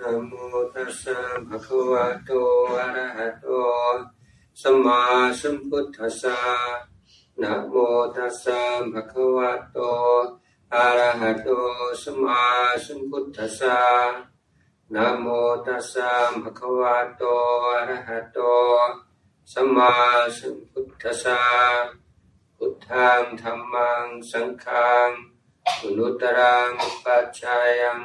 [0.00, 0.32] นะโม
[0.74, 2.30] ตัสสะภะคะวะโต
[2.78, 3.46] อะระหะโต
[4.60, 5.00] สัมมา
[5.40, 6.38] สัมพุทธัสสะ
[7.40, 7.74] นะโม
[8.16, 8.60] ตัสสะ
[8.92, 9.78] ภะคะวะโต
[10.74, 11.48] อะระหะโต
[12.02, 12.42] สัมมา
[12.84, 13.80] สัมพุทธัสสะ
[14.94, 15.26] นะโม
[15.66, 16.10] ตัสสะ
[16.42, 17.22] ภะคะวะโต
[17.72, 18.38] อะระหะโต
[19.52, 19.92] สัมมา
[20.38, 21.40] สัมพุทธัสสะ
[22.56, 25.10] พุทธังธัมมังสังฆัง
[25.82, 26.72] อุนุตรัง
[27.04, 27.98] ปัจจายัง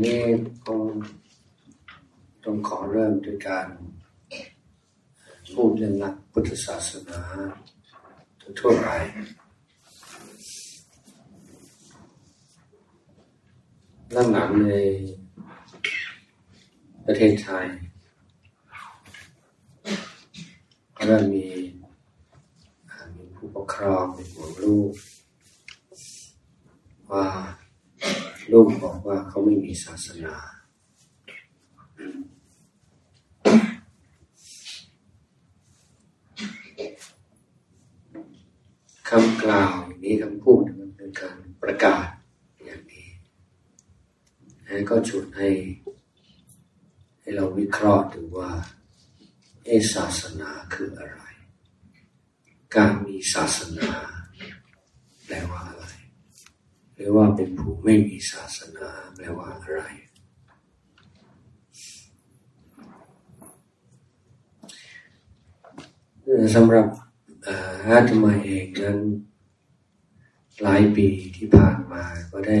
[0.00, 0.24] ันนี้
[0.64, 0.82] คง
[2.44, 3.66] ต้องขอเริ่มด้วยการ
[5.52, 7.20] พูดเรื่องหลักพุทธศาสนา
[8.60, 8.88] ทั่วไป
[14.12, 14.70] หลังใน
[17.04, 17.66] ประเทศไทย
[20.96, 21.46] ก็เริ่มมี
[23.16, 24.92] มีผู้ปกครองเป็นห่วงลูก
[27.12, 27.26] ว่า
[28.52, 30.34] ลูกบอกว่าเขาไม่มีศาสนา
[39.08, 42.06] คำกล่าวอย่างนี้คำพูดมันเป็นการประกาศ
[42.64, 43.08] อย่างนี้
[44.64, 45.50] แล้วก็ชวนให้
[47.20, 48.50] ให้เราวิเคราะห์ดูว่า
[49.64, 51.22] เอศาสนาคืออะไร
[52.76, 53.90] การมีศาสนา
[55.26, 55.84] แปลว่าอะไร
[57.02, 59.80] หรือว่าเป็นผู้ไม่มีศาสนาแปลว่าอะไร
[66.54, 66.86] สำหรับ
[67.46, 68.98] อาตมาเองนั้น
[70.62, 71.06] หลายปี
[71.36, 72.60] ที่ผ่านมาก็ได้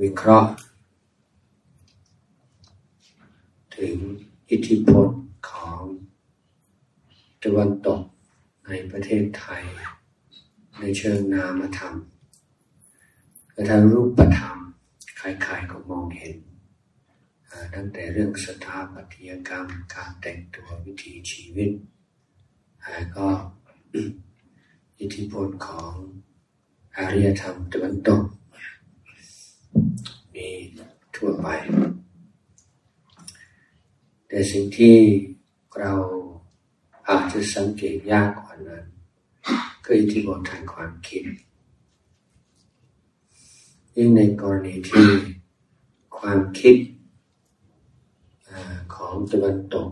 [0.00, 0.50] วิเคราะห์
[3.76, 3.96] ถึง
[4.50, 5.08] อิทธิพล
[5.50, 5.82] ของ
[7.42, 8.02] ตะวันตก
[8.66, 9.62] ในประเทศไทย
[10.80, 11.96] ในเชิงนามธรรม
[13.58, 14.58] แต่ทางรูปธรรม
[15.16, 16.36] ใครๆก็มองเห็น
[17.74, 21.70] ตั้งแต่เรื่องสถาปัตยกรรม การแต่งตัววิถีชีวิต
[23.16, 23.28] ก็
[25.00, 25.92] อิทธิพลของ
[26.96, 28.22] อารยธรรมตะวันตก
[30.34, 30.48] มี
[31.16, 31.46] ทั่วไป
[34.28, 34.96] แต่สิ่งที่
[35.78, 35.92] เรา
[37.08, 38.86] อาจจะสังเกตยากกว่านั้น
[39.84, 41.24] ก็อิทธิพลทางความคิด
[44.00, 45.08] ยิ่งในกรณีที่
[46.18, 46.76] ความคิด
[48.94, 49.90] ของตะวันตก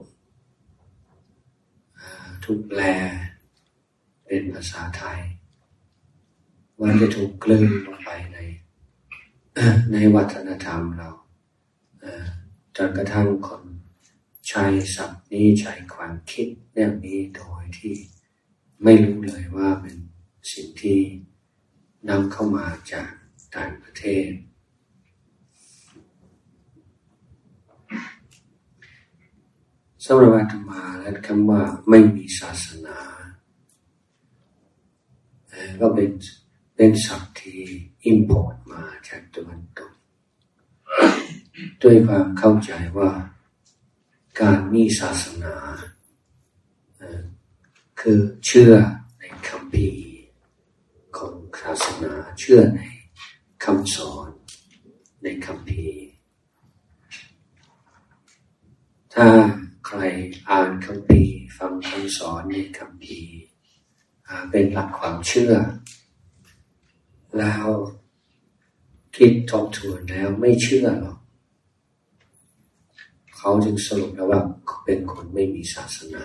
[2.45, 2.81] ทุกแปล
[4.25, 5.21] เป็นภาษาไทย
[6.81, 8.39] มันจะถูกกลืนลงไปใน
[9.93, 11.11] ในวัฒนธรรมเรา
[12.77, 13.63] จนกระทั่งคน
[14.49, 17.95] ใช้ศัพท์นี้ใช้ความคิดเรื่องนี้โดยที่
[18.83, 19.97] ไม่รู้เลยว่าเป็น
[20.53, 21.01] สิ่งที่
[22.09, 23.11] นำเข้ามาจาก
[23.57, 24.31] ต่างประเทศ
[30.05, 32.99] สำหรับอาตมาและคำว่าไม่มีศาสนา
[35.81, 36.11] ก็เป็น
[36.77, 37.61] เป็นศัพท์ที่
[38.05, 39.93] import มาจากตะวันตก
[41.83, 43.11] ด้วยความเข้าใจว่า
[44.41, 45.55] การมีศาสนา
[48.01, 48.73] คือเชื่อ
[49.19, 49.91] ในคัมภีร์
[51.17, 52.81] ของศาสนาเชื่อใน
[53.71, 54.29] คำสอน
[55.23, 55.89] ในคัมภีร์
[59.15, 59.27] ถ้า
[59.87, 60.01] ใคร
[60.51, 61.25] อ่านคำพี
[61.59, 63.21] ฟังคำสอนในคำพี
[64.51, 65.53] เป็นหลักความเชื่อ
[67.39, 67.67] แล้ว
[69.17, 71.19] คิดทบทวนแล้วไม่เชื่อหรอก
[73.37, 74.41] เขาจึงสรุปแล้วว่า
[74.85, 76.25] เป็นคนไม่มีศาสนา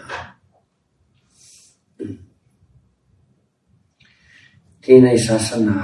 [4.83, 5.79] ที่ในศาสนา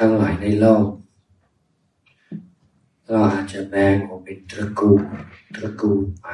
[0.00, 0.86] ทั้งหลายในโลก
[3.08, 5.02] เราอาจจะแบ่งออกเป็นตระกูล
[5.56, 6.26] ตระกูลไป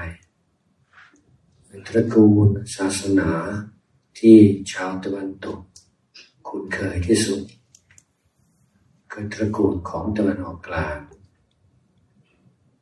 [1.66, 3.30] เป็นตระกูลศาสนา
[4.18, 4.38] ที่
[4.72, 5.58] ชาวตะวันตก
[6.46, 7.42] คุ้นเคยที่สุด
[9.10, 10.98] คือตระกูลของตะวันออกกลาง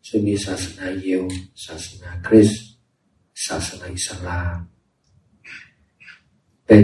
[0.07, 1.23] ซึ่งมีศาสนาเยว
[1.67, 2.65] ศาสนาคริสต์
[3.47, 4.57] ศาสนาอิสลาม
[6.67, 6.83] เป็น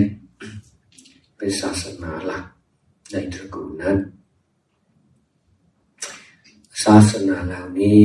[1.36, 2.44] เป็นศาสนาหลัก
[3.10, 3.98] ในตระกูลนั้น
[6.82, 8.00] ศาสนาเหล่านี้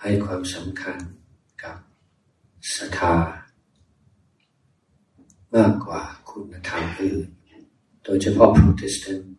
[0.00, 0.98] ให้ความสำคัญ
[1.62, 1.76] กับ
[2.76, 3.16] ศรัทธา
[5.54, 7.28] มากกว่าคุณธรรมอื่น
[8.04, 9.34] โดยเฉพาะโปรเตสแตนต์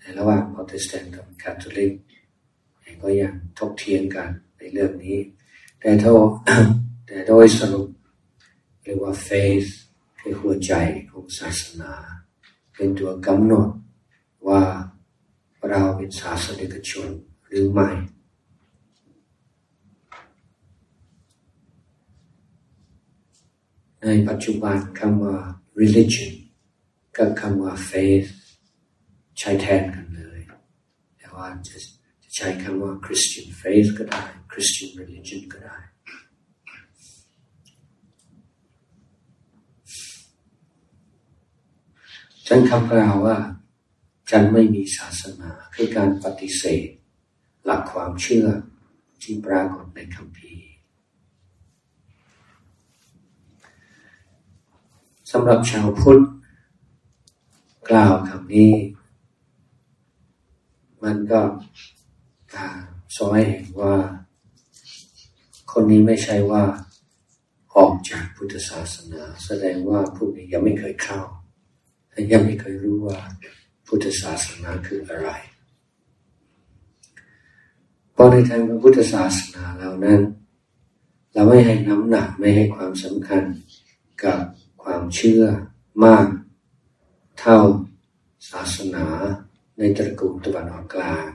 [0.00, 1.92] ในระหว่างโปรเตสแตนต์กับคาทอลิก
[3.02, 5.18] ก็ยังถกเถียงกันในเรื่องนี้
[5.80, 6.10] แต่ถ้า
[7.06, 7.88] แต่โดยสรุป
[8.82, 9.68] เรียกว่า faith
[10.18, 10.72] คือหัวใจ
[11.10, 11.92] ของศาสนา
[12.74, 13.68] เป็นตัวกำหนด
[14.48, 14.62] ว่า
[15.68, 17.10] เราเป็นศาสนิกชน
[17.46, 17.88] หรือไม่
[24.02, 25.36] ในปัจจุบันคำว่า
[25.80, 26.32] religion
[27.16, 28.28] กับคำว่า faith
[29.38, 30.40] ใช้แทนกันเลย
[31.18, 31.76] แต่ว่าจะ
[32.22, 34.22] จะใช้คำว่า Christian faith ก็ได้
[34.52, 35.78] Christian religion ก็ได้
[42.54, 43.36] ฉันคำกล่าวว่า
[44.30, 46.88] ฉันไม่มีศาสนาคือการปฏิเสธ
[47.64, 48.46] หลักความเชื่อ
[49.22, 50.54] ที่ปรากฏในคำพี
[55.30, 56.22] สำหรับชาวพุทธ
[57.90, 58.72] กล่าวคำนี้
[61.02, 61.40] มันก็
[63.16, 63.96] สอนให้เห็นว่า
[65.72, 66.64] คนนี้ไม่ใช่ว่า
[67.76, 71.22] ออกจากพุทธศาสนา แสดงว่าพวกนี้ยังไม่เคยเข้า
[72.32, 73.18] ยังไม่เคยรู้ว่า
[73.86, 75.30] พุทธศาสนาคืออะไร
[78.12, 80.20] เพราะในทางพุทธศาสนาเรานั้น
[81.32, 83.42] เราไม่ให้น้ำหนักไม่ให้ความสำคัญ
[84.24, 84.40] กับ
[84.82, 85.44] ความเชื่อ
[86.04, 86.26] มาก
[87.38, 87.58] เท่า
[88.50, 89.06] ศาสนา
[89.78, 91.28] ในตระกูลตะวันออกกลาง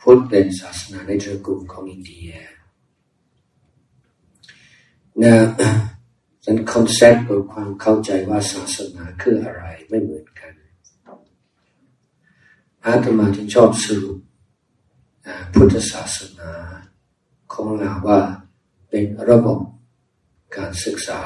[0.00, 2.30] พุทธเป็นศาสนาในตระกูลของอินเดีย
[5.22, 5.34] นะ
[6.46, 10.52] ดังคอนเซ็ปต์หรือความเข้าใจว่าศาสนาคืออะไรไม่เหมือนกัน
[12.84, 14.18] อาตมาจึงชอบสรุป
[15.54, 16.52] พุทธศาสนา
[17.52, 18.20] ของเราว่า
[18.88, 19.60] เป็นระบบ
[20.56, 21.20] การศึกษา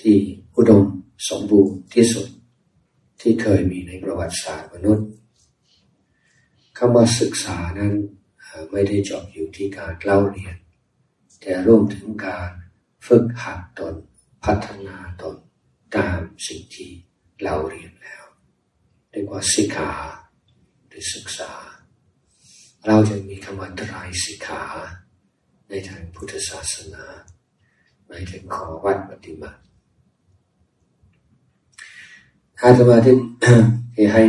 [0.00, 0.16] ที่
[0.56, 0.84] อุดม
[1.28, 2.28] สมบูรณ์ที่สุด
[3.20, 5.08] ที่เคยมีในประวัติศาสตร์มนุษย์
[6.78, 7.94] คำว่าศึกษานั้น
[8.70, 10.56] ไม่ได้จบอยู่ที่การเล่าเรียน
[11.40, 12.50] แต่ร่วมถึงการ
[13.06, 13.94] ฝึกหัดตน
[14.46, 15.36] พัฒนาตน
[15.96, 16.90] ตามสิ่งที่
[17.42, 18.24] เราเรียนแล้ว
[19.10, 19.92] เรียกว่าสิกขา
[20.88, 21.52] หรือศึกษา
[22.86, 24.62] เราจะมีคำว่าตรายสิกขา
[25.68, 27.04] ในทางพุทธศาสนา
[28.06, 29.60] หมายถึงขอวัดปฏิบัติ
[32.60, 34.22] อาตมาที่ให้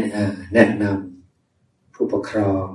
[0.54, 2.68] แนะนำผู้ปกครอง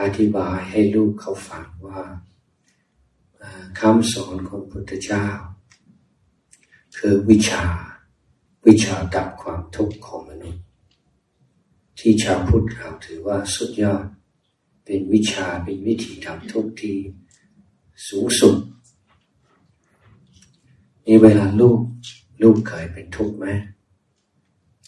[0.00, 2.02] อธิบายให้ลูกเขาฟังว่า
[3.80, 5.26] คำสอนของพุทธเจ้า
[6.96, 7.64] คือวิชา
[8.66, 10.62] วิชาดับความทุกข์ของมนุษย์
[11.98, 14.04] ที่ชาวพุทธเราถือว่าสุดยอด
[14.84, 16.96] เป็นวิชาเป็นวิธีดับทุกข์ที่
[18.08, 18.56] สูงสุด
[21.06, 21.80] นี่เวลาลูก
[22.42, 23.46] ลูกเคยเป็นทุกข์ไหม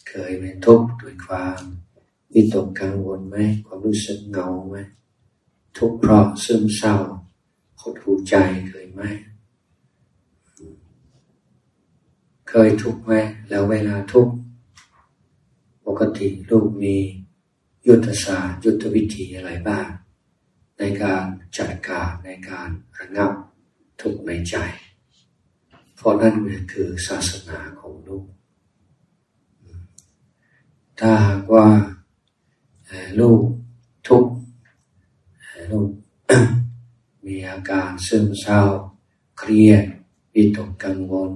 [0.09, 1.59] เคยเป็นทุกข์ด้วยความ
[2.33, 4.77] วิตกกังวลไหมความรู้สึกเหงาไหม
[5.77, 6.95] ทุกข์เพราะซึมเศร้า
[7.81, 8.35] หดหูใจ
[8.69, 9.01] เคยไหม
[12.49, 13.13] เคยทุกข์ไหม
[13.49, 14.33] แล้วเวลาทุกข์
[15.85, 16.95] ปกติลูกมี
[17.87, 19.87] ยุทธศาสตร์ยุทธวิธีอะไรบ้าง
[20.77, 21.23] ในการ
[21.57, 23.31] จัดการในการระงับ
[24.01, 24.55] ทุกข์ในใจ
[25.95, 26.35] เพราะนั่น
[26.73, 28.25] คือศาสนาของลูก
[30.99, 31.67] ถ้าหากว่า
[33.19, 33.41] ลูก
[34.07, 34.33] ทุกข์
[35.71, 35.89] ลูก
[37.25, 38.61] มีอาการซึมเศร้า
[39.37, 39.85] เครียด
[40.33, 41.31] วิตกกังวล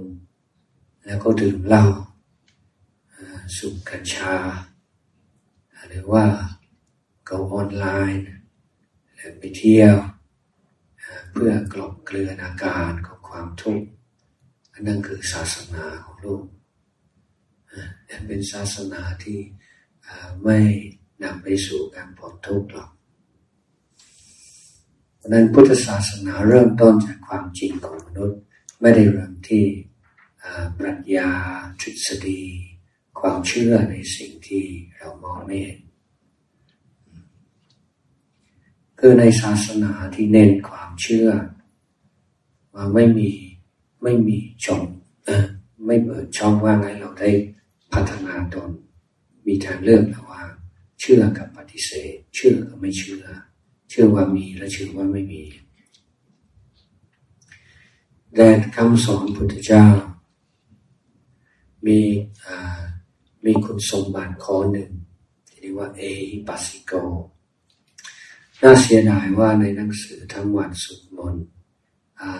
[1.09, 1.85] แล้วก็ดื่มเหล้า
[3.55, 4.35] สูบกัญชา
[5.87, 6.25] หรือว่า
[7.27, 8.23] ก็ออนไลน์
[9.39, 9.95] ไปเที่ยว
[11.31, 13.87] เพื่อกลบเกลือนอาการของความทุกข์
[14.79, 16.43] นนั้นคือศาสนาของลูก
[18.27, 19.39] เป็นศาสนาที่
[20.43, 20.57] ไม่
[21.23, 22.89] นำไปสู่การพ้นทุกข์หรอก
[25.17, 28.39] เพราะนั้นพุทธศาสนาเริ่มต้นจากความจริงของมนุษย์
[28.81, 29.65] ไม่ได้เริ่มที่
[30.77, 31.31] ปรัชญา
[31.81, 32.41] ทฤษฎี
[33.19, 34.65] ความเชื่อในสิ่งที่
[34.97, 35.79] เรามองไม่เห็น
[38.99, 41.29] คือในศาสนาที่เน้นความเชื่อ
[42.73, 43.31] ว่าไม่มี
[44.03, 44.83] ไม่มีช่อง
[45.85, 47.31] ไม่เปิดช่องว่างให้เราได้
[47.93, 48.69] พัฒนาตน
[49.45, 50.49] มีทางเลือกระหว่าง
[50.99, 53.23] เชื่อกับปฏิเสธ เชื่อกับไม่เชื่อ
[53.89, 55.43] เชื่อว่ามีและเชื่อว่าไม่มี
[58.35, 59.85] แต่คำสอนพุทธเจ้า
[61.85, 61.99] มี
[63.45, 64.91] มีคุณสมบัติข้อหนึ่ง
[65.47, 66.01] ที่เรียกว่าเอ
[66.47, 66.93] ปัสสิโก
[68.61, 71.35] น่าเสียดายว่าในหนังสือทั้งวันสุดมน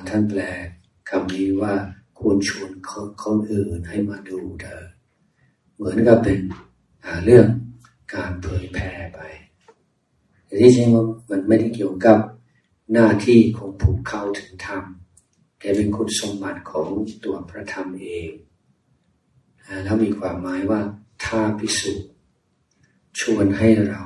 [0.08, 0.42] ท่านแปล
[1.10, 1.74] คำนี้ว่า
[2.20, 2.72] ควรชวน
[3.24, 4.84] คนอื่นให้มาดูเธอ
[5.76, 6.40] เหมือนกับเป็น
[7.26, 7.48] เรื่อง
[8.14, 9.20] การเผยแพร่ไป
[10.46, 10.90] แต่ที่จริง
[11.30, 12.18] มันไม่ได้เกี่ยวกับ
[12.94, 14.84] หน้าที่ของผู้เข้าถึงธรรม
[15.60, 16.90] แต่เป็นคุณสมบัติของ
[17.26, 18.30] ตัวพระธรรมเอง
[19.84, 20.82] แล้วมีความหมายว่า
[21.24, 22.10] ถ้าพิสูจน์
[23.20, 24.02] ชวนให้เรา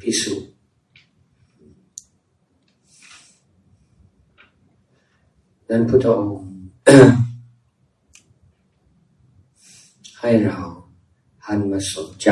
[0.00, 0.50] พิสูจน์
[5.70, 6.54] นั้นพุทธองค์
[10.20, 10.60] ให้เรา
[11.46, 12.30] หันมาสนใจ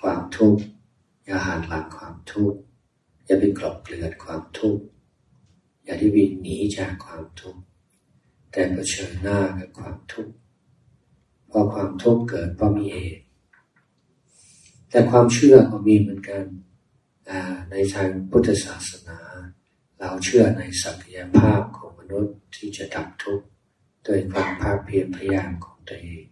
[0.00, 0.62] ความทุกข์
[1.24, 2.58] อย่าหันหลังความทุกข์
[3.24, 4.82] อย่าไปกลบเกลื่อนความทุกข์
[5.84, 7.60] อย่าที่วิ่งหนีจากความทุกข์
[8.50, 10.34] แต่เผชิญหน้ากับความทุกข์
[11.56, 13.24] พราะความทุกข์เกิดเพราะมีเหตุ
[14.90, 16.44] แต่ความเชื่อก็มีเหมือนกัน
[17.70, 19.18] ในทางพุทธศาสนา
[19.98, 23.46] เราเชื่อในศักยภาพของมนุษย์ที่จะดับทุกข์
[24.04, 26.24] โดยความภาคเพียรพยายามของตัวเอง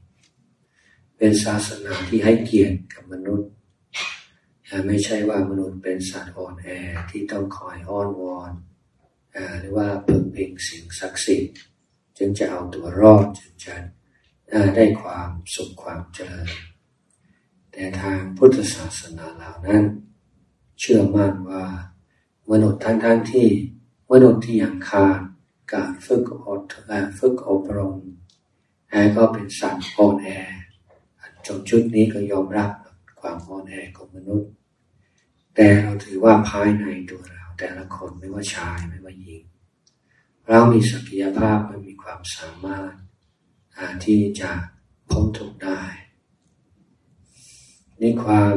[1.16, 3.50] เป็นศาสนาที่ให้เกียรติกับมนุษย์
[4.86, 6.68] ไม่ใช่ว่ามนุษย์เป็นสัตว์อ่อนแอ
[7.10, 8.52] ที่ต้องคอยอ้อนวอน
[9.60, 11.56] หรือว่าพึ่งพิงสิ่งศักดิ์สิทธิ์
[12.18, 13.74] จึงจะเอาตัวรอดจึงจะ
[14.76, 16.48] ได้ความสุขความเจริญ
[17.72, 19.84] แต่ทางพุทธศาสนาเหล่านั้น
[20.80, 21.64] เชื่อมั่นว่า
[22.50, 23.48] มนุษย์ทั้งทั้งที่
[24.10, 25.20] มนุษย์ที่ยังขาด
[25.72, 26.62] การฝึกอด
[27.18, 27.96] ฝึกอบรม
[28.90, 30.28] แอก็เป็นสัตว์อ่อนแอ
[31.46, 32.70] จนจุดนี้ก็ยอมรับ
[33.20, 34.50] ความอ่อนแอของมนุษย์
[35.54, 39.44] แต่เราถือว่าภายในตัวเรา แต่ละคนไม่ว่าชายไม่ว่าหญิง
[40.48, 42.94] เรามีศักยภาพและมีความสามารถ
[44.04, 44.50] ที่จะ
[45.08, 45.82] พ้นทุกข์ได้
[48.00, 48.54] นี่ความ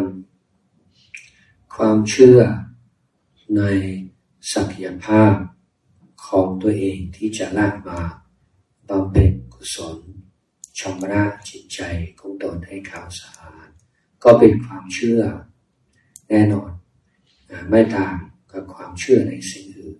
[1.75, 2.39] ความเชื่อ
[3.57, 3.63] ใน
[4.53, 5.34] ศักยภาพ
[6.27, 8.00] ของตัวเองที่จะลากมา
[8.89, 9.98] บำเพ็ญกุศล
[10.79, 11.79] ชำระจิตใจ
[12.19, 13.69] ของตนให้ขาวสะอาด
[14.24, 15.22] ก็เป็นความเชื่อ
[16.29, 16.72] แน่นอน
[17.69, 18.15] ไม่ต่าง
[18.51, 20.00] กับความเชื่อในสิ่งอื่น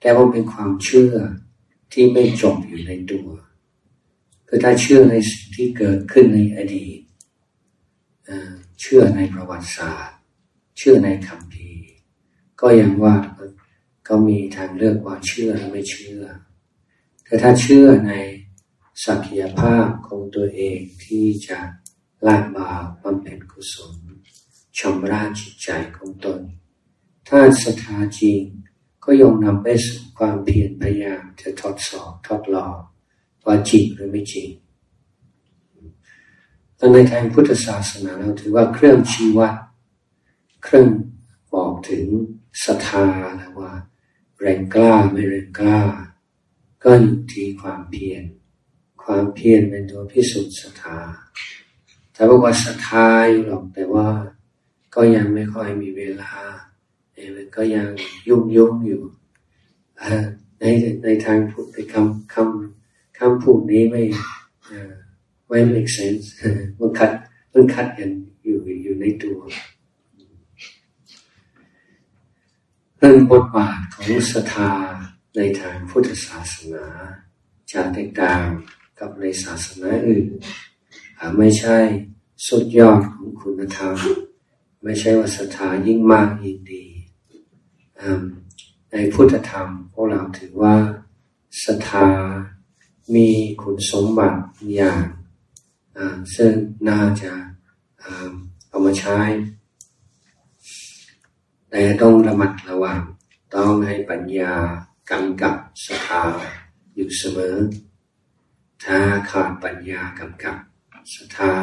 [0.00, 1.12] แต่ว่าเป็นความเชื่อ
[1.92, 3.28] ที่ไม่จบอยู่ในตัว
[4.50, 6.98] คือถ้าเชื่อในสิ่งที่เกิดขึ้นในอดีต
[8.80, 10.18] เชื่อในประวัติศาสตร์
[10.78, 11.70] เชื่อในคำพี
[12.60, 13.16] ก็ยังว่า
[14.08, 16.24] ก็มีทางเลือกว่าเชื่อหรือไม่เชื่อ
[17.24, 18.12] แต่ถ้าเชื่อใน
[19.04, 21.58] ศักยภาพของตัวเองที่จะ
[22.26, 23.96] ละบาปบำเพ็ญกุศล
[24.78, 26.40] ชำระจิตใจของตน
[27.28, 28.42] ถ้าศรัทธาจริง
[29.04, 32.76] ก็ยอมนำไปสู่ความเพียรพยายามจะทดสอบทดลอง
[33.48, 34.48] ว่าจริงหรือไม่จริง
[36.76, 39.54] แต่ในทางพุทธศาสนาเราถือว่าเครื่องชี้วัด
[40.64, 40.88] เครื่อง
[41.52, 42.06] บอกถึง
[42.64, 43.72] ศรัทธาแล้วว่า
[44.40, 45.80] แรงกล้าไม่แรงกล้า
[46.84, 48.22] ก็อยู่ที่ความเพียร
[49.04, 50.98] ความเพียรเป็นตัวพิสูจน์ศรัทธา
[52.12, 54.08] แต่บอกว่าศรัทธาอยู่หรอกแต่ว่า
[54.94, 56.32] ก็ยังไม่ค่อยมีเวลา
[57.14, 57.88] เมันก็ยัง
[58.28, 59.02] ยุ่งยุ่งอยู่
[60.60, 60.64] ใน
[61.04, 62.77] ในทางพูดในคำคำ
[63.18, 64.02] คำพูดนี้ไม่
[65.48, 66.26] ไม่ make sense
[66.78, 67.10] มันขัด
[67.52, 68.10] มันขัดกัน
[68.42, 69.38] อยู่อยู่ในตัว
[72.98, 74.72] เรื่องบทบาทของศรัทธา
[75.36, 76.86] ในทางพุทธศาสนา
[77.72, 78.44] จะแตกต่าง
[78.98, 80.26] กับในศาสนาอื่น
[81.38, 81.78] ไม่ใช่
[82.46, 83.96] สุดยอดของคุณธรรม
[84.82, 86.84] ไม่ใช่ว่าศรัทธายิ่งมากยิ่งดี
[88.92, 90.76] ในพุทธธรรมพวกเราถือว่า
[91.64, 92.08] ศรัทธา
[93.14, 93.28] มี
[93.62, 94.38] คุณสมบัติ
[94.74, 95.04] อย่าง
[96.36, 96.52] ซึ่ง
[96.88, 97.32] น่าจะ
[98.68, 99.18] เอามาใช้
[101.70, 103.00] แต่ต้องระมัดระวัง
[103.54, 104.54] ต้องให้ปัญญา
[105.10, 105.54] กำกับ
[105.86, 106.22] ศรัทธา
[106.94, 107.56] อยู่เสมอ
[108.84, 108.98] ถ้า
[109.30, 110.56] ขาดปัญญากำกับ
[111.14, 111.54] ศรัทธา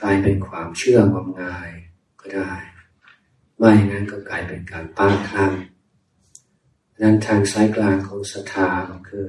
[0.00, 1.70] กลายเป็นความเชื่อความงาย
[2.20, 2.52] ก็ได้
[3.58, 5.52] ไม่นั้นก็กลายเป็นการป้าคลั่ง
[7.02, 9.26] นั้นทางสายกลางของศรัทธาก็คือ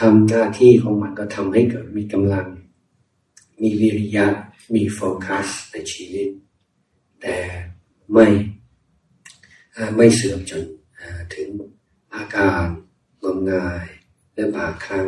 [0.00, 2.46] ทำหน้าที่ของมันก็ทำให้เกิดมีกำลัง
[3.62, 4.26] มีวิริยะ
[4.74, 6.28] มีโฟกัสในชีวิต
[7.20, 7.36] แต่
[8.12, 8.26] ไม่
[9.96, 10.64] ไม่เสื่อมจน
[11.34, 11.48] ถึง
[12.14, 12.64] อาการ
[13.22, 13.86] งมงาย
[14.34, 15.06] และบาครั้ง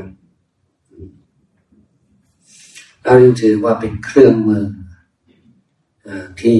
[3.02, 4.66] เราถือว่าเป็นเครื่องมือ
[6.40, 6.58] ที่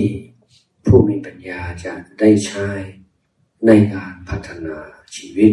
[0.87, 2.67] ผู้มีปัญญาจะได้ใช้
[3.67, 4.77] ในการพัฒนา
[5.17, 5.53] ชีวิต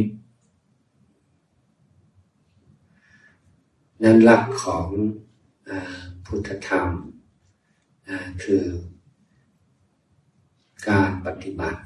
[4.03, 4.87] นั้นหลักของ
[6.25, 6.89] พุทธธรรม
[8.43, 8.65] คือ
[10.89, 11.81] การปฏิบัติ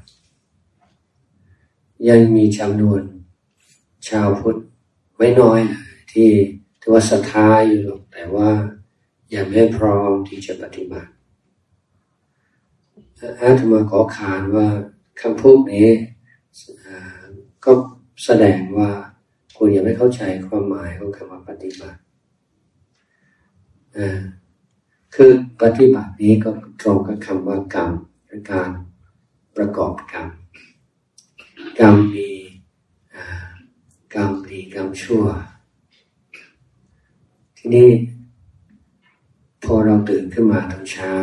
[2.08, 3.02] ยังมีจำนวน
[4.08, 4.56] ชาวพุทธ
[5.16, 5.60] ไม่น้อย
[6.12, 6.28] ที่
[6.80, 8.50] ถือว่าศรัทธาอยู่แต่ว่า
[9.34, 11.10] ยังไม่พร้อมที่จะปฏิบัติ
[13.40, 14.66] อาตมาขอขานว่า
[15.20, 15.88] คำพูดนี้
[17.64, 17.72] ก็
[18.24, 18.90] แสดงว่า
[19.56, 21.98] คุณยังไม่เข้าใจความหมายของคำว่าปฏิบัติ
[25.14, 26.50] คือปฏิบัตินี้ก็
[26.80, 27.90] ตรงกับคำว่ากรรม
[28.50, 28.70] การ
[29.56, 30.28] ประกอบกรรม
[31.78, 32.30] กรรมมี
[34.14, 35.26] กรรมดีกรรมชั่ว
[37.56, 37.90] ทีนี้
[39.64, 41.14] พอเราตื่นขึ้นมาตอนเช้า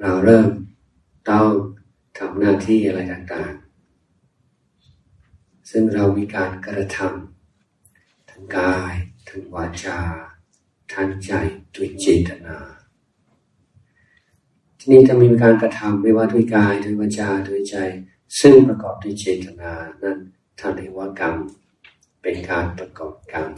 [0.00, 0.48] เราเริ่ม
[1.30, 1.50] ต้อง
[2.18, 3.68] ทำหน้าที่อะไรต่างๆ
[5.70, 8.92] ซึ่งเรามีการกระทำทั้งกาย
[9.28, 9.98] ทั้งวาจา
[10.92, 11.32] ทางใจ
[11.74, 12.56] ด้วยเจตนา
[14.78, 17.76] ทีนี้ถ้ามีการกระทำไม่ว่าด้วยกายด้วยวาจาด้วยใจ
[18.40, 19.72] ซึ่งประกอบด้วยเจตนา
[20.02, 20.18] นั้น
[20.58, 21.36] ท่านเรียกว่ากรรม
[22.22, 23.48] เป็นการประกอบกรรม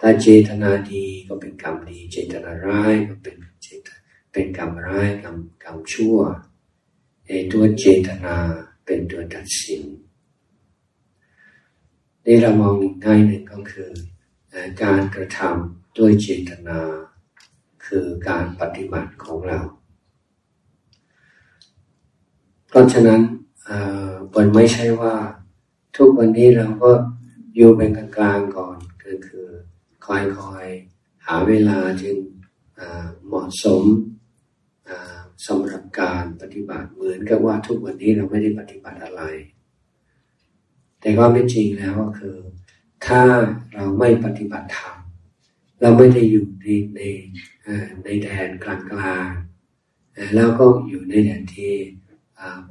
[0.00, 3.88] ถ้าเจตนาดีก็เป็นกรรมดี เจตนาร้ายก็เป็นเจต
[4.32, 6.18] เป็นกรรมร้ายกรรมกรรมชั่ว
[7.26, 8.36] ไอ้ตัวเจตนา
[8.84, 9.82] เป็นตัวตัดสิน
[12.24, 13.90] นี่เรามองง่ายหนึ่งก็คือ
[14.82, 16.80] การกระทำ ด้วยเจตนา
[17.86, 19.60] คือการปฏิบัติของเรา
[22.68, 23.20] เพราะฉะนั้น
[24.34, 25.14] มันไม่ใช่ว่า
[25.96, 26.90] ทุกวันนี้เราก็
[27.54, 29.46] อยู่เป็นกลางๆก่อนก็คือ
[30.06, 32.16] คอยๆหาเวลาจึง
[33.26, 33.84] เหมาะสม
[35.46, 39.22] สำหรับการปฏิบัติเหมือนกับว่าทุกวันนี้เราไม่ได้ปฏิบัติอะไร
[41.00, 42.36] แต่ก็ไม่จริงแล้วก็คือ
[43.06, 43.20] ถ้า
[43.74, 44.96] เราไม่ปฏิบัติธรรม
[45.80, 47.00] เราไม่ได้อยู่ในใน
[48.04, 49.28] ในแดนกลางกลาง
[50.34, 51.74] แล้วก็อยู่ในแดนที่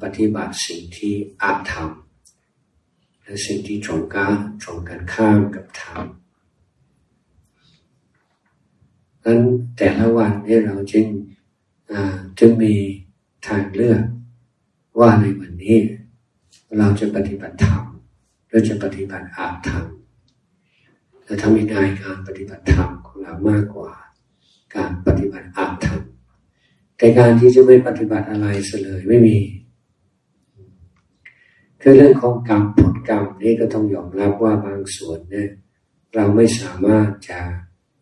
[0.02, 1.90] ปฏิบัติสิ่งที่อาธรรม
[3.24, 6.06] และสิ่งที่ตรงกันตรงกันข้ามกับธรรม
[9.24, 9.42] นั้น
[9.78, 11.06] แต่ละวันนี้เราจึง
[12.40, 12.76] จึงมี
[13.48, 14.02] ทางเลือก
[15.00, 15.78] ว่าในวันนี้
[16.78, 17.84] เราจะปฏิบัติธรรม
[18.48, 19.86] หรือจะปฏิบัติอาธรรม
[21.28, 22.90] จะทำยังไงการปฏิบัติธรรม
[23.22, 23.92] เรามากกว่า
[24.76, 26.02] การปฏิบัติอาธรรม
[26.98, 28.48] แต่การที่จะไม่ปฏิบัติอะไร
[28.84, 29.38] เลยไม่มี
[31.82, 35.50] คือเรื่องของกรรมผลกรรมนี่ก็ต้องยอมรับว่าบางส่วนเนี่ย
[36.14, 37.40] เราไม่สามารถจะ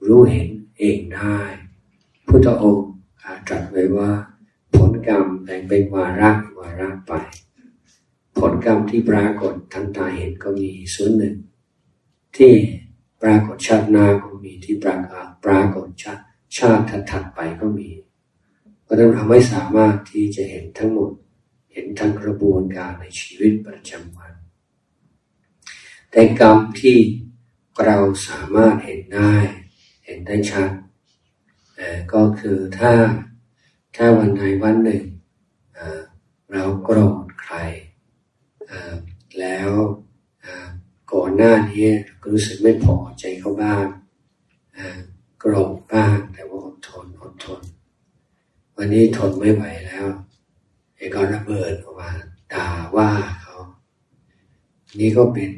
[0.08, 0.50] รู้เห็น
[0.80, 1.40] เองได้
[2.28, 2.92] พุทธองค์
[3.48, 4.12] ตรัสไว้ว่า
[4.76, 7.12] ผลกรรมแบ่งเป็นวาระวาระไป
[8.38, 11.36] ผลกรรมที่ปรากฏทันตาเห็นก็มีส่วนหนึ่ง
[12.38, 12.54] ที่
[13.22, 16.24] ปรากฏชาติหน้าก็มีที่ปรากฏปรากฏชาติ
[16.58, 17.90] ชาติถัดไปก็มี
[18.84, 21.12] เพราะนั้นเราไม่สามารถที่จะเห็นทั้งหมด
[21.74, 24.34] เห็นทั้งกระบวนการในชีวิตประจำวัน
[26.12, 26.98] แต่กรรมที่
[27.86, 29.34] เราสามารถเห็นได้
[30.06, 30.72] เห็นได้ชัด
[32.14, 32.94] ก็คือถ้า
[33.96, 35.04] ถ้าวันไหนวันหนึ่ง
[36.52, 37.56] เราโกรธใคร
[39.40, 39.70] แล้ว
[41.12, 41.88] ก่อนหน้านี้
[42.30, 43.86] รู้สึกไม่พอใจเขาบ้าง
[45.40, 47.62] โกรธบ้างแต่ว่าอดทนอดทน
[48.76, 50.08] วันนี้ทนไม่ไหวแล้ว
[50.96, 52.12] ไอ้ก็ระเบิดออกมา
[52.54, 53.12] ด่าว่า
[53.42, 53.58] เขา
[55.00, 55.52] นี่ก็เป็น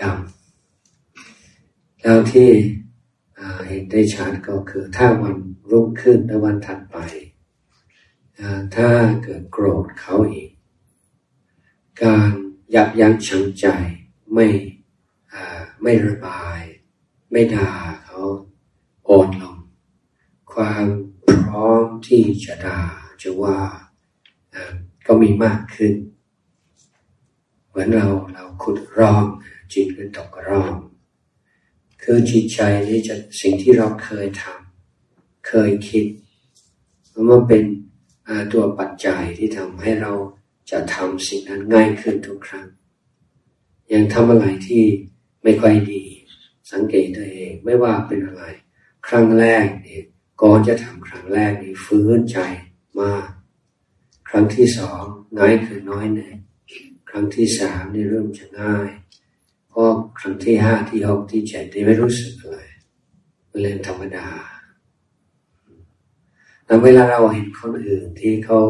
[0.00, 0.18] กรรม
[2.02, 2.50] แล้วที่
[3.66, 5.36] เห็นได้ชัดก็คือ ถ้าวัน
[5.70, 6.96] รุ่งขึ้นและวันถัดไป
[8.74, 8.88] ถ้า
[9.22, 10.50] เกิดโกรธเขาอีก
[12.02, 12.30] การ
[12.74, 13.66] ยับยั้งชั่งใจ
[14.32, 14.46] ไม่
[15.82, 16.60] ไม่ระบาย
[17.30, 17.70] ไม่ด่า
[18.04, 18.20] เขา
[19.08, 19.58] อ่อนลง
[20.52, 20.86] ความ
[21.28, 22.80] พร้อมที่จะด่า
[23.22, 23.58] จะว่า
[25.06, 25.94] ก็มีมากขึ้น
[27.68, 29.24] เหมือนเราเราขุดร่อง
[29.72, 30.74] จิตก็ตกร่อง
[32.02, 36.04] คือจิตใจนี่จะสิ่งที่เราเคยทำเคยคิด
[37.30, 37.64] มันเป็น
[38.52, 40.12] ตัวปัจจัยที่ทำให้เรา
[40.70, 42.66] จะทำสิ่งนั้นง่ายขึ้นทุกครั้ง
[43.92, 44.84] ยังทำอะไรที่
[45.48, 46.04] ไม่ค่อยดี
[46.72, 48.44] สังเกตตัวเองไม่ว่าเป็นอะไร
[49.06, 50.04] ครั้งแรกเนี่ย
[50.42, 52.38] ก่อนจะทำครั้งแรกนี่ฟื้นใจ
[53.00, 53.28] มาก
[54.28, 55.02] ครั้งที่สอง
[55.38, 56.34] ง่ายคือน้อยหนึ่ง
[57.10, 58.88] ครั้งที่สามนี่เริ่มจะง่าย
[59.72, 59.82] พอ
[60.20, 62.58] ครั้งที่ห้าที่หกที่เจ็ดนี่ไม่รู้สึกอะไร
[63.48, 64.28] เป็นเรื่องธรรมดา
[66.64, 68.60] แต่เวลาเราเห็นคนอื่นที่เขา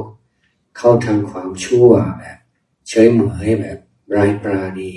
[0.77, 2.38] เขาทำความชั่วแบบ
[2.88, 3.79] เฉยเหมยแบบ
[4.12, 4.95] ไรายปราณี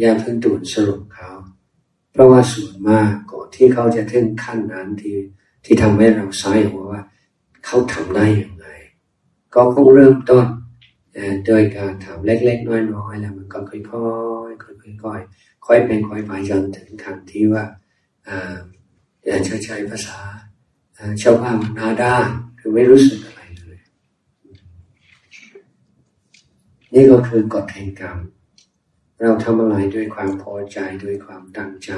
[0.00, 1.30] อย่าเพิ่งดูดสรุปเขา
[2.12, 5.16] เพราะว่าส่วนมากก่อนที่เขาจะถึงขั้นนั้นที่
[5.64, 7.02] ที่ทำให้เราซ้ายหัวว่า
[7.66, 8.66] เขาทำได้อย่างไร
[9.54, 10.46] ก็คงเริ่มต้น
[11.46, 17.64] โดยการทำเล็กๆน้อยๆแล้วมันก็ค่อยๆค่อยๆค่อยๆค่อยเป็นค่อยไปจนถึงขั้นที่ว่า
[19.26, 20.18] อยากจะใช้ภาษา
[21.22, 22.14] ชาวบ้านนาด้า
[22.58, 23.78] คือไม่รู้สึกอะไรเลย
[26.94, 28.18] นี่ก็คือกฎแห่งกรรม
[29.22, 31.92] เราทำอะไรด้วยความพอใจด้วยความตั้งใจ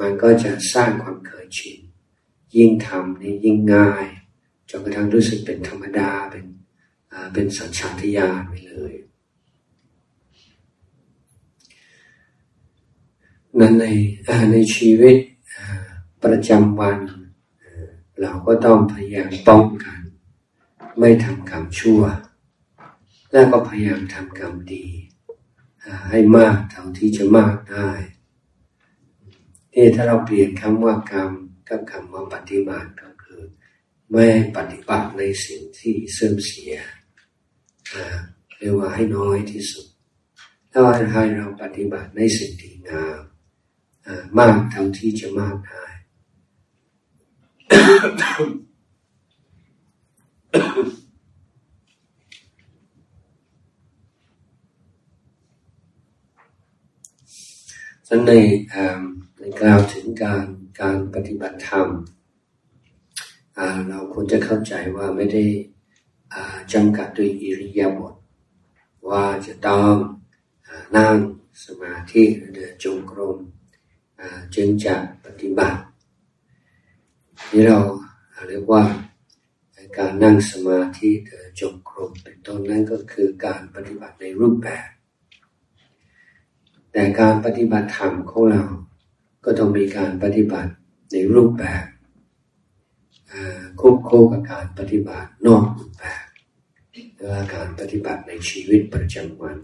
[0.00, 1.78] มันก็จะสร้างความเคยชิน
[2.56, 4.06] ยิ่งทำนี่ยิ่งง่าย
[4.70, 6.46] จนกระทั่งรู้สึกเป็นธรรมดาเป็น
[7.32, 8.94] เป็นสัญชาตญาณไปเลย
[13.60, 13.86] นั้นใน
[14.52, 15.16] ในชีวิต
[16.24, 16.98] ประจำวัน
[18.20, 20.00] เราก็ต้องพยายามป้องกัน
[20.98, 22.02] ไม่ทำกรรมชั่ว
[23.32, 24.86] แล้วก็พยายามทำกรรมดี
[26.10, 27.90] ให้มากเท่าที่จะมากได้
[29.74, 31.30] นี่ถ้าเราเปลี่ยนคำว่ากรรม
[31.68, 33.42] กับคำว่าปฏิบัติก็คือ
[34.10, 36.74] ไม่ปฏิบัติในสิ่งที่เสื่อมเสีย
[38.58, 39.86] เรียกว่าให้น้อยที่สุด
[40.72, 40.80] ถ้า
[41.12, 43.20] ให้เราปฏิบัติในสิ่งที่งาม
[44.38, 45.84] มากเท่าที่จะมากได้
[58.10, 58.34] ฉะนั้นใน
[59.38, 60.46] ในกล่าวถึงการ
[60.80, 61.88] การปฏิบัติธรรม
[63.88, 65.44] เราควรจะเข้าใจว่าไม่ได้
[66.72, 68.14] จำกัดด้วยอิริยาบถ
[69.08, 69.94] ว่าจะต้อง
[70.96, 71.16] นั่ง
[71.64, 72.22] สมาธิ
[72.54, 73.38] เดินจงกรม
[74.54, 74.94] จึงจะ
[75.24, 75.80] ปฏิบัติ
[77.52, 77.78] นี่เรา
[78.48, 78.84] เรียกว่า
[79.98, 84.88] การนั่งสมาธิเดินจงกรมเป็นต้นนั่นก็คือการปฏิบัติในรูปแบบ
[86.98, 88.62] แต่การปฏิบัติธรรมของเรา
[89.44, 90.72] ก็ต้องมีการปฏิบัติ
[91.12, 91.84] ในรูปแบบ
[93.80, 96.24] ควบคู่กับการปฏิบัตินอกรูปแบบ
[97.16, 99.56] หรือการปฏิบัติในชีวิตประจำวัน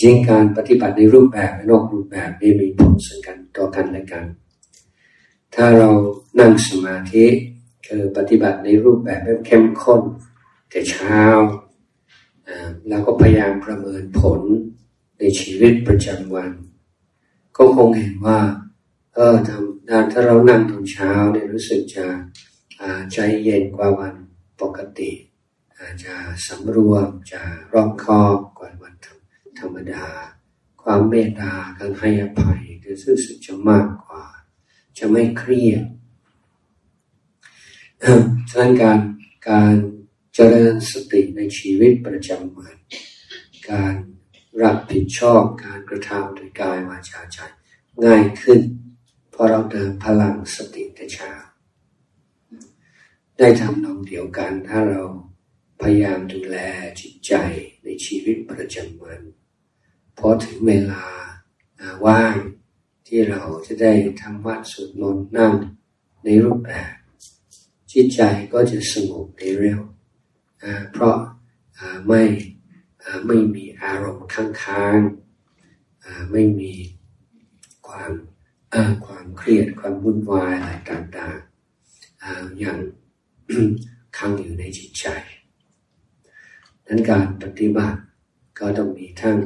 [0.00, 4.24] จริงการปฏิบัติในรูปแบบและนอกรูปแบบนี่มีผลสังกันต่อกันและกัน
[5.54, 5.90] ถ้าเรา
[6.40, 7.24] นั่งสมาธิ
[7.86, 10.02] คือปฏิบัติในรูปแบบแบบเข้มข้น
[10.70, 11.22] แต่เช้า
[12.88, 14.42] แล้วก็พยายามประเมินผล
[15.18, 16.52] ในชีวิตประจำวัน
[17.56, 18.40] ก็คงเห็นว่า
[19.14, 22.06] เออทำนานถ้าเรานั่งตอนเช้าเนี่ยรู้สึกจะ
[23.12, 24.14] ใจเย็นกว่าวัน
[24.60, 25.12] ปกติ
[25.78, 26.14] อาจจะ
[26.46, 28.94] สำรวมจะรอบคอบกว่าวัน
[29.60, 30.06] ธรรมดา
[30.82, 34.24] ความเมตตาการให้อภัยจะรู้สึกจะมากกว่า
[34.98, 35.84] จะไม่เครียด
[38.50, 39.00] ฉะนั้นการ
[39.50, 39.74] การ
[40.34, 42.76] เจริญสติในชีวิตประจำวัน
[43.70, 43.94] การ
[44.62, 47.38] รับผิดชอบการกระทำโดยกายวาจาใจ
[48.04, 48.60] ง่ายขึ้น
[49.30, 51.32] เพราะเราเดินพลังสติแต่เช้า
[53.38, 55.02] ได้ทำนองเดียวกันถ้าเรา
[55.80, 56.56] พยายามดูแล
[57.00, 57.32] จิตใจ
[57.84, 59.20] ในชีวิตประจำวัน
[60.18, 61.04] พอถึงเวลา
[62.06, 62.36] ว่าง
[63.06, 65.54] ที่เราจะได้ทำวัดสวดมนต์นั่ง
[66.24, 66.92] ในรูปแบบ
[67.92, 68.20] จิตใจ
[68.52, 69.80] ก็จะสงบในเร็ว
[70.92, 71.16] เพราะ
[72.06, 72.22] ไม่
[73.26, 76.72] ไม่มี อารมณ์ค้างๆไม่มี
[77.88, 78.12] ความ
[79.06, 82.78] ความเครียดความวุ่นวายอะไรต่างๆอย่าง
[84.16, 85.06] ค้างอยู่ในจิตใจ
[86.86, 87.98] นั้นการปฏิบัติ
[88.58, 89.38] ก็ต้องมีทั้ง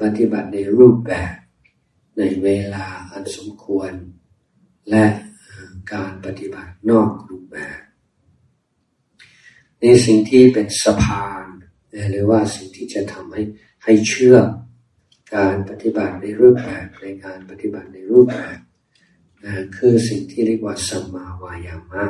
[0.00, 1.34] ปฏิบัติในรูปแบบ
[2.18, 3.92] ในเวลาอันสมควร
[4.90, 5.06] และ
[5.92, 7.78] การปฏิบัตินอกรูปแบบ
[9.80, 11.46] ในสิ่งที่เป็นสะพาน
[12.10, 13.42] หรือว่าสิ่งที่จะทำให้
[13.84, 14.36] ให้เชื่อ
[15.36, 18.58] การปฏิบัติในรูปแบบในการปฏิบัติในรูปแบบ
[19.76, 22.04] คือสิ่งที่เรียกว่าสัมมาวายามะ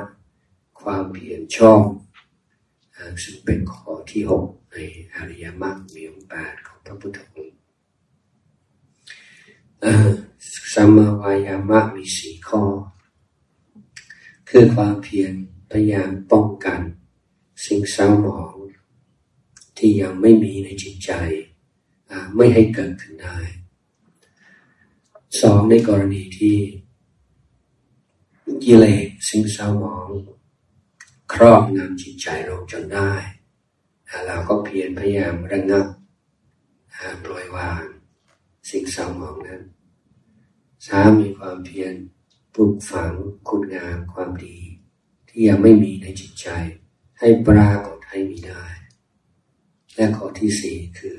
[0.81, 1.85] ความเพียรชอบ
[3.23, 4.77] ซึ่งเป็นข้อที่หกใน
[5.15, 7.59] อริยมรรคมีองค์แปดของพระพุทธองค์
[10.75, 12.63] สัมมาวายามะมีสี่ข้อ
[14.49, 15.33] คือความเพียร
[15.71, 16.81] พยายามป้องกัน
[17.65, 18.57] สิ่งเศร้าหมอง
[19.79, 21.13] ที่ยังไม่มีในจิตใจ
[22.37, 23.39] ไม่ให้เกิดขึ้นได้
[25.41, 26.57] สองในกรณีที่
[28.65, 30.11] กิเลสสิ่งเศร้าหมอง
[31.33, 33.13] ครอบงำจิตใจเราจนได้
[34.27, 35.87] เราก็เพียรพยายามระงับ
[37.25, 37.85] ปล่อยวาง
[38.71, 39.63] สิ่งเศร้าหมองนั้น
[40.87, 41.95] สามมีความเพียร
[42.55, 43.13] ปลูกฝัง
[43.49, 44.59] คุณงามความดี
[45.29, 46.49] ที่ยังไม่มีในจิตใจ
[47.19, 48.65] ให้ปรากฏให้มีได้
[49.97, 51.17] และข้อที่สี่คือ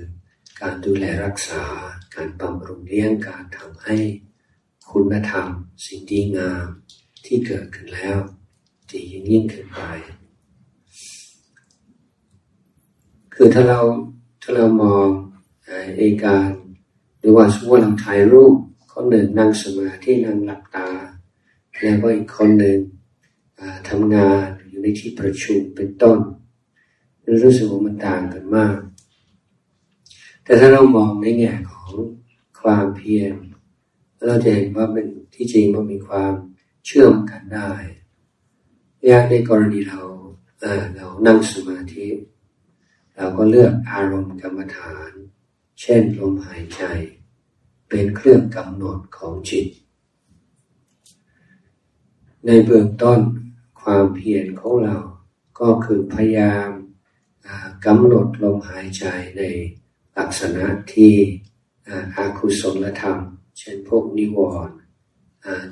[0.61, 1.63] การดูแลรักษา
[2.15, 3.97] การบำรุงเลี้ยงการทำให้
[4.91, 5.47] คุณธรรม
[5.85, 6.65] สิ่งดีงาม
[7.25, 8.17] ที่เกิดขึ้นแล้ว
[8.89, 9.81] จะยิ่งยิ่งขึ้นไป
[13.33, 13.81] คือถ้าเรา
[14.41, 15.07] ถ้าเรามอง
[15.97, 16.49] เอการ
[17.19, 18.55] หรือว่าสมมติเราถ่ายรูป
[18.91, 20.89] คนหนึ่งนั่งสมาธินั่งหลับตา
[21.79, 22.77] แล้วก็อีกคนหนึ่ง
[23.89, 26.17] ทำงานอยู่ในที่ประชุมเป็นต้น
[27.43, 28.77] รู้สึกว่ามันต่างกันมาก
[30.43, 31.91] แต่ถ้าเรามองในแง่ของ
[32.61, 33.33] ความเพียร
[34.25, 36.33] เราจะเห็นว่าเป็นที่จริงมันมีความ
[36.85, 37.71] เชื่อมกันได้
[39.09, 40.01] ยางในกรณีเรา
[40.59, 42.07] เเรานั่งสมาธิ
[43.15, 45.11] เราก็เลือกอารมณ์กรรมฐาน
[45.81, 46.83] เช่นลมหายใจ
[47.89, 49.67] เป็นเครื่องกำหนดของจิต
[52.45, 53.19] ในเบื้องต้น
[53.81, 54.97] ความเพียรของเรา
[55.59, 56.69] ก็คือพยายาม
[57.85, 59.05] กำหนดลมหายใจ
[59.37, 59.41] ใน
[60.17, 61.13] ลักษณะที่
[62.15, 63.19] อาคุศลธรรม
[63.57, 64.77] เช่นพวกนิวรณ์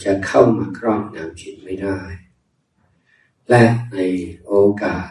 [0.03, 1.99] จะเข้ามาครอบงำจิตไม่ได้
[3.49, 3.63] และ
[3.95, 3.99] ใน
[4.45, 5.09] โอกาส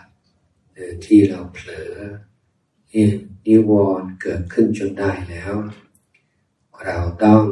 [1.05, 1.93] ที่เราเผลอ
[3.47, 5.55] นิวรณ์เกิดขึ้นจนได้แล้ว
[6.85, 7.43] เราต้อง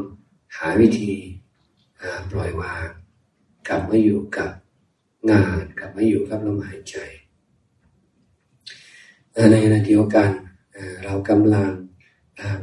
[0.57, 1.14] หาวิธี
[2.31, 2.88] ปล่อยวาง
[3.68, 4.51] กลับมาอยู่กับ
[5.31, 6.96] งาน กลับมาอยู่กับลมหายใจ
[9.51, 10.31] ในขณะเดียวกัน
[11.05, 11.71] เรากำลัง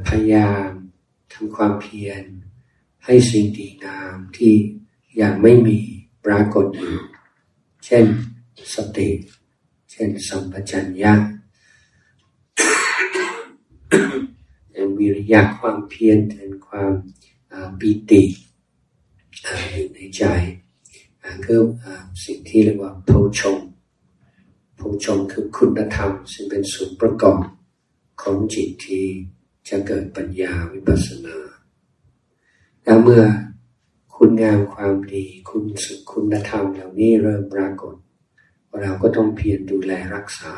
[0.07, 0.69] พยายาม
[1.33, 2.23] ทำความเพียร
[3.05, 4.53] ให้สิ่งดีงามที่
[5.21, 5.79] ยังไม่มี
[6.25, 6.95] ปรากฏอยู่
[7.85, 8.05] เช่น
[8.75, 9.09] สติ
[9.91, 11.13] เช่นสัมปชัญญะ
[14.97, 16.93] วิริยะความเพียรถึงความ
[17.79, 18.23] ปีติ
[19.73, 20.23] อยู่ในใจ
[21.45, 21.61] คือ
[22.23, 23.59] สิ่งที่เรียกว่าโพชง
[24.79, 27.41] โพชงคือคุณธรรม ซึ่งเป็นส่วนประกอบ
[28.21, 29.05] ของจิตที่
[29.69, 31.37] จะเกิดปัญญาวิปัสสนา
[32.83, 33.23] แล้วเมื่อ
[34.15, 37.95] คุณงามความดีคุณสุคุณธรรมเหล่านี้เริ่มปรากฏ
[38.81, 40.55] เราก็ต้องเพียรดูแลรักษา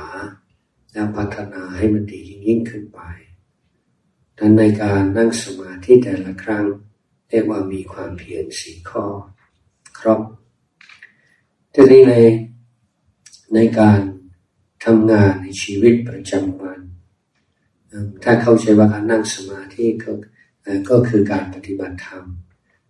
[0.93, 3.01] และพัฒนาให้มันดียิ่งขึ้นไป
[4.37, 6.65] ดังในการนั่งสมาธิแต่ละครั้ง
[7.29, 9.05] เรียกว่ามีความเพียรสี่ข้อ
[9.99, 10.21] ครบ
[11.73, 12.13] ทีนี้ใน
[13.53, 13.99] ในการ
[14.85, 16.79] ทำงานในชีวิตประจำวัน
[18.23, 20.11] ถ้าเข้าใจว่าการนั่งสมาธิก็
[20.89, 22.23] ก็คือการปฏิบัติธรรม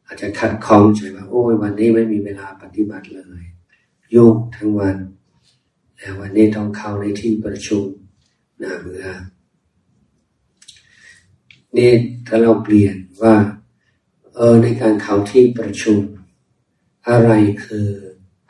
[0.06, 3.43] อาจจะขัดข้องใจว่าโอ้ยวันนี้ไม่มีเวลาปฏิบัติเลย
[4.13, 4.97] ยุ่งทั้งวัน
[5.97, 7.84] แล้ววันนี้ต้องเข้าในที่ประชุม
[8.62, 9.06] น่าเบื่อ
[11.78, 11.91] นี่
[12.28, 13.36] ถ้าเราเปลี่ยนว่า
[14.36, 16.00] เออในการเข้าที่ประชุม
[17.10, 17.32] อะไร
[17.63, 17.88] คือ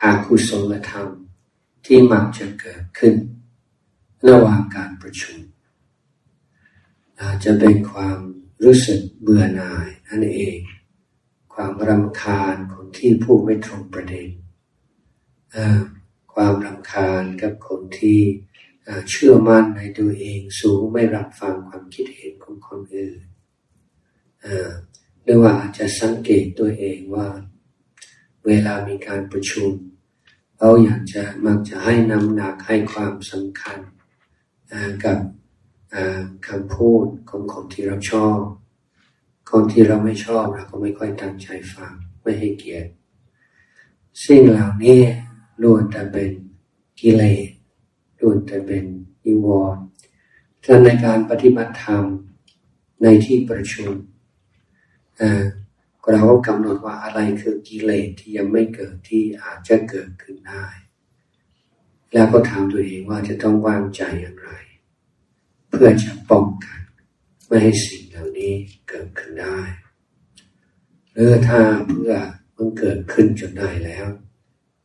[0.02, 1.08] อาคุศลธรรม
[1.86, 3.14] ที่มักจะเกิดขึ้น
[4.28, 5.38] ระหว่างการประชุม
[7.20, 8.18] อาจจะเป็นความ
[8.64, 10.58] รู้สึกเบื่อหน่ายนั่นเอง
[11.54, 14.28] ความรำคาญคนที่พูดไม่ตรงประเด็น
[16.34, 18.20] ความรำคาญกับคนที่
[19.10, 23.20] เชื่อมั่นในตัวเองสูงไม่รับฟังความคิดเห็นของคนอื่น
[25.22, 27.28] หรือว่าอาจจะสังเกตตัวเองว่า
[28.46, 29.72] เวลามีการประชุม
[30.64, 33.78] เราอยากจะมักจะให้น้ำหนักให้ความสำคัญ
[35.04, 35.18] กับ
[36.46, 38.40] คำพูดของคนที่เราชอบ
[39.50, 42.90] คนที่เราไม่ชอบเราก็ไม่ค่อยตั้งใจฟังไม่ให้เกียรติ
[44.24, 45.00] สิ่งเหล่านี้
[45.62, 46.30] ล้วนแต่เป็น
[47.00, 47.48] กิเลส
[48.20, 48.84] ล้วนแต่เป็น
[49.24, 49.82] นิวรณ์
[50.64, 52.04] ถ้าในการปฏิบัติธรรม
[53.02, 53.92] ในที่ประชุม
[56.10, 60.66] เราก็กำหนดว่าอะไรคือกิเลสที่ยังไม่เกิดที่อาจจะเกิดขึ้นได้
[62.12, 64.50] แล้วก็ถามตัวเองว่าจะต้องวางใจอย่างไร
[65.70, 66.80] เพื่อจะป้องกัน
[67.46, 68.54] ไม่ให้สิ่งเหล่านี้
[68.88, 69.58] เกิดขึ้นได้
[71.12, 72.12] หรือถ้าเพื่อ
[72.56, 74.06] มันเกิดขึ้นจนได้แล้ว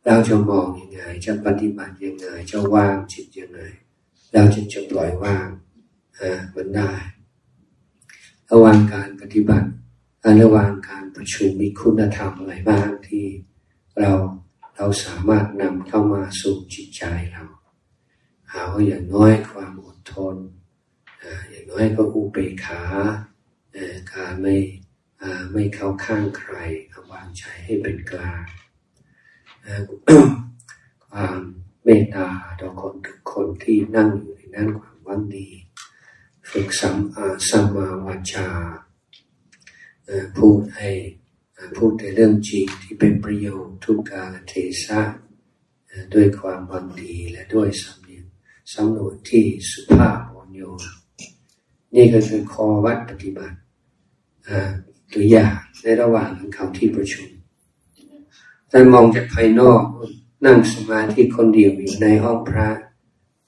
[0.06, 3.62] เราจะมองยังไง จะปฏิบัติยังไงจะวางจิตยังไง
[4.34, 5.48] เราจะจะปล่อยวาง
[6.20, 6.92] อ่ามันได้
[8.52, 9.70] ระหว่างการปฏิบัติ
[10.42, 13.26] ระหว่างการประชุมมีคุณธรรมอะไรบ้างที่
[14.00, 14.12] เรา
[14.78, 17.04] เราสามารถนำเข้ามาสู่จิตใจ
[17.34, 17.46] เรา
[18.52, 20.36] หาว่าอย่างน้อยความอดทน
[21.50, 22.84] อย่างน้อยก็อุเบกขา
[24.14, 24.56] การไม่
[25.54, 26.54] ไม่เข้าข้างใคร
[27.12, 28.44] วางใจให้เป็นกลาง
[31.08, 31.40] ความ
[31.84, 32.28] เมตตา
[32.60, 35.50] ต่อคนทุกคนที่นั่งอยู่ในนั้นความวันดี
[36.50, 36.96] ฝึกสัม
[37.50, 38.48] สัมมาวาจา
[40.38, 40.90] พูดให้
[41.78, 44.54] พูดในเรื่องจริงที่เป็นประโยชน์ทุกกาลเท
[44.86, 45.02] ศะ
[46.14, 48.26] ด้วยความบันดีและด้วยสำเนียง
[48.74, 50.84] สำนวนที่สุภาพอ่อนโยน
[51.96, 53.58] นี่ก็คือคอวัดปฏิบัติ
[55.14, 57.30] ตัวอย่างในระหว่างเขาที่ประชุม
[58.70, 59.84] แต่มองจากภายนอก
[60.46, 62.70] นั่งสมาธิคนเดียวอยู่ในห้องพระ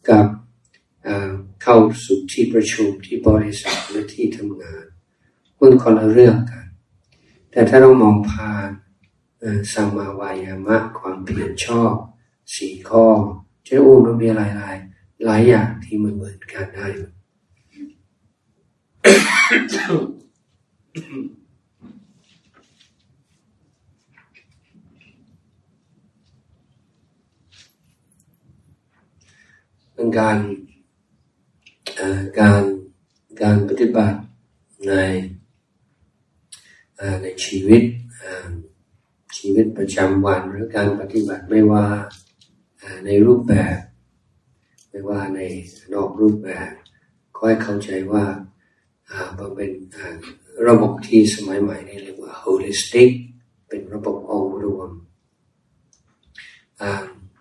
[0.10, 0.26] กับ
[1.62, 4.86] เข้าเข้าสู่ที่ประชุมที่บริษัทหรือที่ทำงาน
[5.60, 6.65] มันคนละเรื่องกัน
[7.52, 8.69] แต่ถ้าเรามองผ่าน
[9.74, 11.93] สัมมาวายามะความเพียรชอบ
[12.56, 13.06] สี่ข้อ
[13.67, 14.76] จ้อุ้มันมีหลายหลาย
[15.26, 16.88] หลายอย่างที่มันเหมือนกันได้
[29.93, 30.38] เป็นการ
[32.39, 32.62] การ
[33.41, 34.17] การปฏิบัติ
[34.88, 34.93] ใน
[37.23, 37.83] ในชีวิต
[39.38, 41.85] ชีวิตประจำวันหรือการปฏิบัติไม่ว่า
[43.05, 43.79] ในรูปแบบ
[44.89, 45.39] ไม่ว่าใน
[45.93, 46.71] นอกรูปแบบ
[47.35, 48.25] ก็ให้เข้าใจว่า
[49.38, 49.71] มันเป็น
[50.67, 53.09] ระบบที่สมัยใหม่นี่เรียกว่า holistic
[53.67, 54.89] เป็นระบบองค์รวม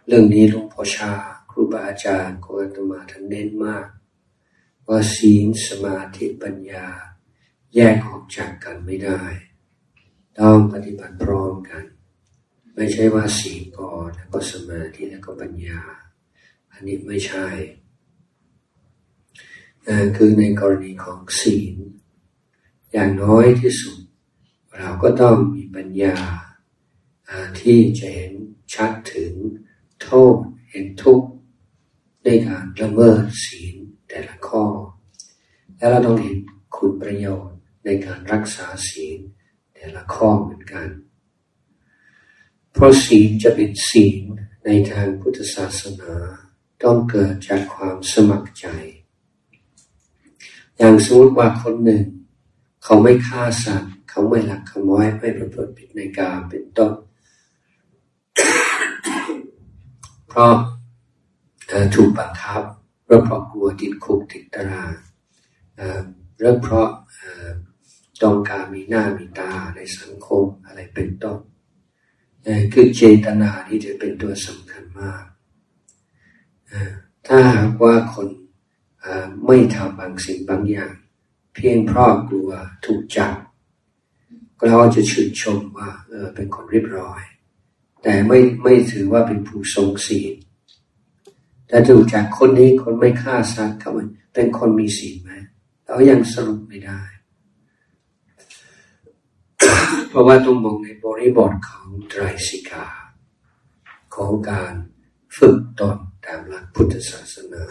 [0.07, 1.13] เรื่องนี้หลวงพ่อชา
[1.51, 3.87] ครูบาอาจารย์ของอาตมาท่านเน้นมาก
[4.89, 6.87] ว่าศีลสมาธิปัญญา
[7.75, 9.23] แยกออกจากกันไม่ได้
[10.41, 11.85] ต้องปฏิบัติพร้อมกัน
[12.75, 15.81] ไม่ใช่ว่าศีลก่อนแล้วก็สมาธิแล้วก็ปัญญา
[16.73, 17.47] อันนี้ไม่ใช่
[20.17, 21.77] คือในกรณีของศีล
[22.93, 23.99] อย่างน้อยที่สุด
[24.79, 26.17] เราก็ต้องมีปัญญา
[27.61, 28.33] ที่จะเห็น
[28.75, 29.33] ชัดถึง
[30.03, 30.37] โทษ
[30.71, 31.29] เห็นทุกข์
[32.25, 33.77] ในการละเมิดศีล
[34.09, 34.65] แต่ละข้อ
[35.77, 36.37] แล้วเราต้องเห็น
[36.77, 39.19] คุณประโยชน์ในการรักษาศีล
[39.81, 40.89] แต่ละข้อเหมือนกัน
[42.73, 44.23] เพราะศีลจะเป็นศีล
[44.65, 46.15] ในทางพุทธศาสนา
[46.83, 48.67] ต้องเกิดจากความสมัครใจ
[50.77, 52.05] อย่างสมมติว่าคนหนึ่ง
[52.85, 56.93] เขาไม่ฆ่าสัตว์ เขาไม่หลักขโมยไม่ประพฤติผิดในการเป็นต้น
[60.29, 60.55] เพราะ
[61.95, 62.63] ถูกบังคับ
[63.07, 64.95] หรือเพราะกลัวติดคุกติดตาราง
[66.39, 66.91] หรือเพราะ
[68.23, 71.39] ต้องการมีหน้ามีตาในสังคมอะไรเป็นต้น
[72.73, 75.25] คือเจตนาที่จะเป็นตัวสำคัญมาก
[77.27, 78.29] ถ้าหากว่าคน
[79.47, 80.95] ไม่ทำบางสิ่งบางอย่าง
[81.55, 82.51] เพียงเพราะกลัว
[82.85, 83.35] ถูกจับ
[84.67, 87.21] เราจะชื่นชมว่าเออเป็นคนเรียบร้อย
[88.03, 90.35] แต่ไม่ไม่ถือว่าเป็นผู้ทรงศีล
[91.69, 93.93] แต่ดูจากคนนี้คนไม่ฆ่าสัตว์เขา
[94.35, 95.33] เป็นคนมีศีลไหม
[95.87, 97.01] เรายังสรุปไม่ได้
[100.09, 102.87] เพราะว่าต้องมองในบริบทของไตรสิกา
[104.15, 104.75] ของการ
[105.37, 107.65] ฝึกตนตามหลักพุทธศาสนา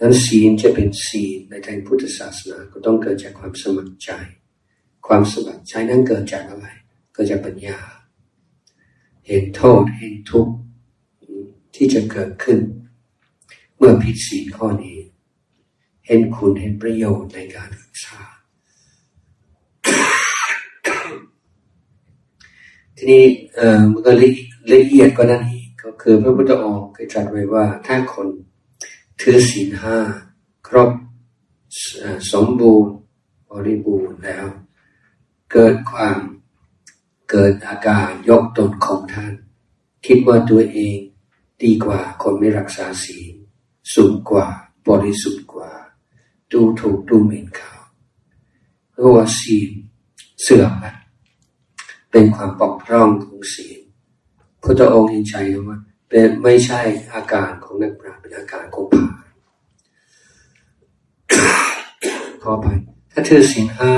[0.00, 4.10] นั้นศีลจะเป็นศีลในทางพุทธศาสนาก็ต้องเกิดจากความสมัครใจ
[5.06, 6.68] ความสมัครใจนั้นเกิดจากอะไร
[7.18, 7.78] กิดจากปัญญา
[9.26, 10.54] เห็นโทษเห็นทุกข์
[11.74, 12.58] ที่จะเกิดขึ้น
[13.76, 14.98] เมื่อผิดศีลข้อนี้
[16.06, 18.20] เห็นคุณเห็นประโยชน์ในการศึกษา
[22.98, 23.24] ทีนี้
[23.56, 24.12] เอ่อมันก็
[24.72, 28.28] ละเอียดกว่านั้นอีกก็คือพระพุทธองค์เคยตรัสไว้ว่าถ้าคน
[29.20, 29.98] ถือศีลห้า
[30.66, 30.90] ครบ
[32.32, 32.94] สมบูรณ์
[33.50, 34.46] บริบูรณ์แล้ว
[35.52, 36.18] เกิดความ
[37.30, 39.34] เกิดอาการยกตนของท่าน
[40.06, 40.98] คิดว่าตัวเอง
[41.62, 43.34] ดีกว่าคนไม่รักษาศีล
[43.94, 44.46] สูงกว่า
[44.88, 45.70] บริสุทธิ์กว่า
[46.52, 47.74] ดูถูกดูหมิ่นเขา
[48.92, 49.70] เพราะว่าศีล
[50.42, 50.94] เสื่อมนะ
[52.18, 53.80] เป็นความปกพร่องของศีล
[54.62, 55.34] พระองค์เห็นใจ
[55.68, 55.78] ว่า
[56.08, 56.80] เป็นไม่ใช่
[57.12, 59.06] อาการของนักปราชญ์เป็นอาการของผ่า
[62.42, 62.66] ขอไป
[63.12, 63.94] ถ้าถือศีลห้า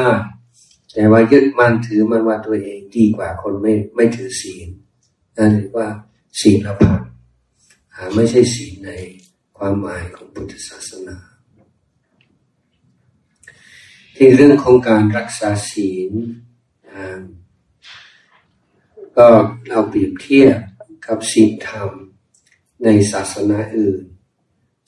[0.93, 4.69] แต่ว่ายึดมั่นถือมันว่าตัวเองดีกว่าคนไม่ไม่ถือศีล
[5.37, 5.89] นั่นเรียกว่า
[6.41, 7.01] ศีลละพัง
[8.15, 8.91] ไม่ใช่ศีลใน
[9.59, 11.17] ความหมายของพุทธศาสนา
[14.17, 16.13] ที่เรื่องของการรักษาศีล
[19.21, 19.31] ก็
[19.69, 20.59] เราเปรียบเทียบ
[21.07, 21.91] กับศีลธรรม
[22.85, 24.03] ในศาสนาอื่น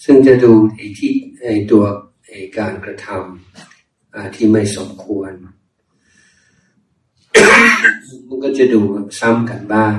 [0.05, 1.85] ซึ่งจะดูไอ้ที่ไอ้ตัว
[2.27, 5.33] ไอ้การกระทำที่ไม่สมควร
[8.29, 8.81] มันก็จะดู
[9.21, 9.95] ซ้ำกันบ้าง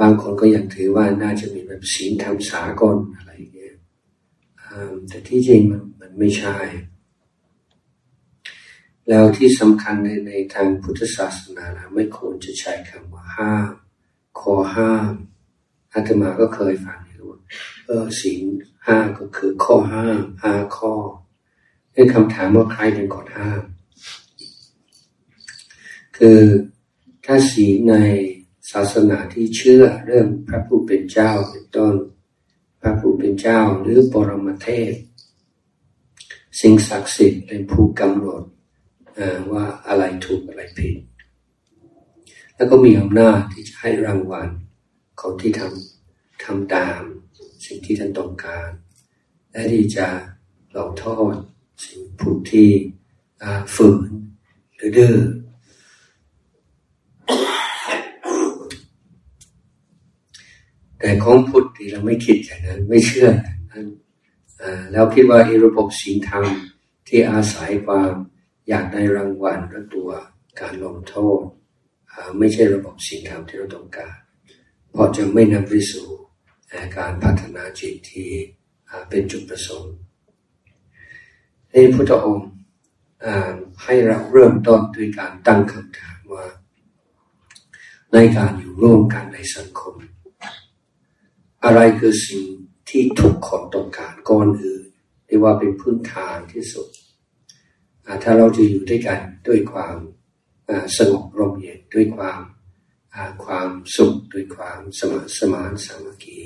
[0.00, 3.76] บางคนก็ยังถือว่าน่าจะมีแบบศีลธรรมสากลอะไรเงี้ย
[5.08, 6.56] แต่ที่จริงมันมันไม่ใช่
[9.08, 13.72] แล้วที่สำคัญในในทางพุทธศาสนานะไม่ควรจะใช้คำว่าห้าม
[14.40, 15.12] ขอห้าม
[15.92, 17.40] อาตมาก็เคยฟังอยู่ว่า
[17.86, 18.44] เออศีล
[18.86, 20.94] ห้าก็คือข้อห้ามห้าข้อ
[21.92, 23.62] เป็นคำถามว่าใครเป็นคนห้าม
[26.16, 26.40] คือ
[27.24, 27.96] ถ้าศีลใน
[28.72, 31.94] ศาสนาที่เชื่อเรื่องพระผู้เป็นเจ้าเป็นต้น
[32.80, 34.92] พระผู้เป็นเจ้าหรือปรมเทพ
[36.60, 38.42] สิ่งศักดิ์สิทธิ์เป็นผู้กำหนด
[39.52, 40.96] ว่าอะไรถูกอะไรผิด
[42.56, 44.48] แล้วก็มีอำนาจที่จะให้รางวัล
[45.20, 47.00] ของที่ทำทำตาม
[47.64, 48.68] สิ่งที่ท่านต้องการ
[49.50, 50.06] และที่จะ
[50.72, 51.34] หลงโทษ
[51.84, 52.70] สิ่งผู้ที่
[53.74, 54.10] ฝืน
[54.74, 55.16] หรือดื้อ
[60.98, 63.30] แต่ของพุทธที่เราไม่คิดอย่างนั้นไม่เชื่อ
[64.92, 66.44] แล้วคิดว่าอิระบบสิ่งธรรม
[67.08, 68.12] ที่อาศัยความ
[68.68, 70.10] อยากได้รางวัลและตัว
[70.60, 71.42] การลงโทษ
[72.38, 74.16] ไม่ใช่ระบบสิ่งธรรมที่เราต้องการ
[74.90, 76.06] เพราะจะไม่นำไปสู่
[76.98, 78.30] การพัฒนาจิตที่
[79.08, 79.94] เป็นจุดประสงค์
[81.70, 82.50] ในพุทธองค์
[83.82, 86.46] ให้เราเริ่มต้นด้วยการตั้งคำถามว่า
[88.12, 89.94] ในการอยู่ร่วมกันในสังคม
[91.64, 92.44] อะไรคือสิ่ง
[92.88, 94.84] ที่ทุกคนต้องการก่อนอื่น
[95.26, 96.88] เรียกว่าเป็นพื้นฐานที่สุด
[98.22, 99.96] ถ้าเราจะอยู่ด้วยกันด้วยความ
[100.96, 102.40] สงบร่มเย็นด้วยความ
[103.44, 106.40] ความสุขด้วยความสมานสมานสามัคคี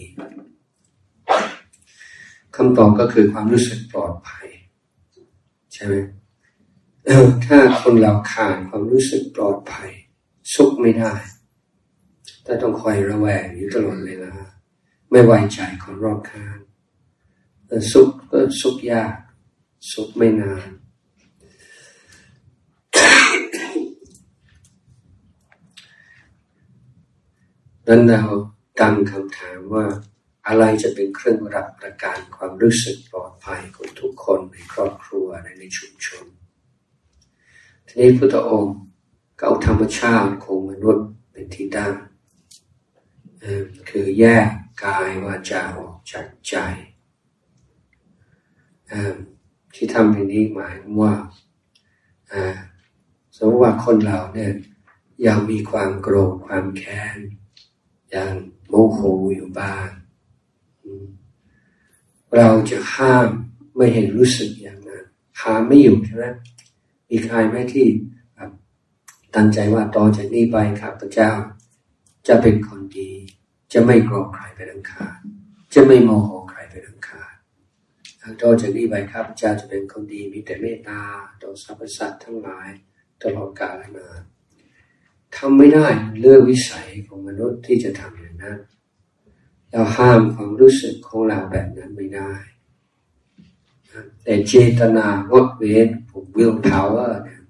[2.56, 4.48] คำตอบก็คือความรู้สึกปลอดภัย
[5.72, 5.94] ใช่ไหม
[7.46, 9.90] ถ้าคนเราขาดความรู้สึกปลอดภัย
[10.54, 11.14] สุขไม่ได้
[12.44, 14.32] ถ้าต้องคอยระแวงอยู่ตลอดเวลา
[15.10, 16.56] ไม่ไว้ใจคนรอบข้าง
[17.92, 19.14] สุขก็สุขยาก
[19.92, 20.68] สุขไม่นาน
[27.90, 28.24] นั้นเรา
[28.80, 29.86] ตั้งคำถามว่า
[30.46, 36.24] อะไรจะเป็นเครื่องรับประกันความรู้สึกปลอดภัยของทุกคนในครอบครัวในในชุมชน
[37.86, 38.78] ทีนี้พุทธองค์
[39.38, 41.94] ก็เอาธรรมชาติของมนุษย์เป็นที่ตั้ง
[43.90, 44.48] คือแยก
[44.84, 46.54] กายวาจาออกจากใจ
[49.74, 51.14] ที่ทำเป็นนี้หมายว่า
[53.36, 54.52] สมมติว่าคนเราเนี่ย
[55.26, 57.18] ยังมีความโกรธความแค้น
[58.14, 58.34] ยัง
[58.68, 59.00] โมโห
[59.34, 59.88] อยู่บ้าง
[62.36, 63.28] เราจะห้าม
[63.76, 65.04] ไม่เห็นรู้สึกอย่างนั้น
[65.42, 66.26] ห้ามไม่อยู่ใช่ไหม
[67.10, 67.86] มีใครไหมที่
[69.34, 71.32] ตั้งใจว่าต่อจากนี้ไปครับพระเจ้า
[72.28, 73.10] จะเป็นคนดี
[73.72, 75.06] จะไม่โกรธใครไปดังคา
[75.74, 77.22] จะไม่โมโหใครไปดังคา
[78.42, 81.00] ต่อจากนี้ไปครับพระเจ้าจะเป็นคนดีมีแต่เมตตา
[81.42, 82.68] ต่อสรรพสัตว์ทั้งหลาย
[83.22, 84.22] ตลอดกาลนาน
[85.36, 85.86] ทำไม่ได้
[86.20, 88.58] เรื่องวิสัยของมนุษย์ที่จะทำอย่างนั้น
[89.70, 92.32] เราห้ามความรู้สึกของเราแบบนั้นไม่ได้
[94.22, 97.42] แต่เจตนางดเว้นผมวิลพาวเวอร์เนี่ย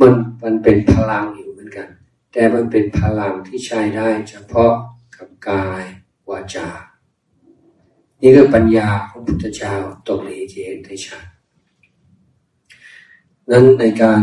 [0.00, 1.88] มันมันเป็นพลังอยู่เหมือนกัน
[2.32, 4.72] แต่มันเป็นพลังที่ใช้ได้เฉพาะ
[5.16, 5.82] กับกาย
[6.30, 6.68] วาจา
[8.20, 9.74] นี่คือปัญญาของพุทธเจ้า
[10.06, 11.24] ตรงนี้ที่เห็นได้ชัด
[13.50, 14.20] นั้นในการ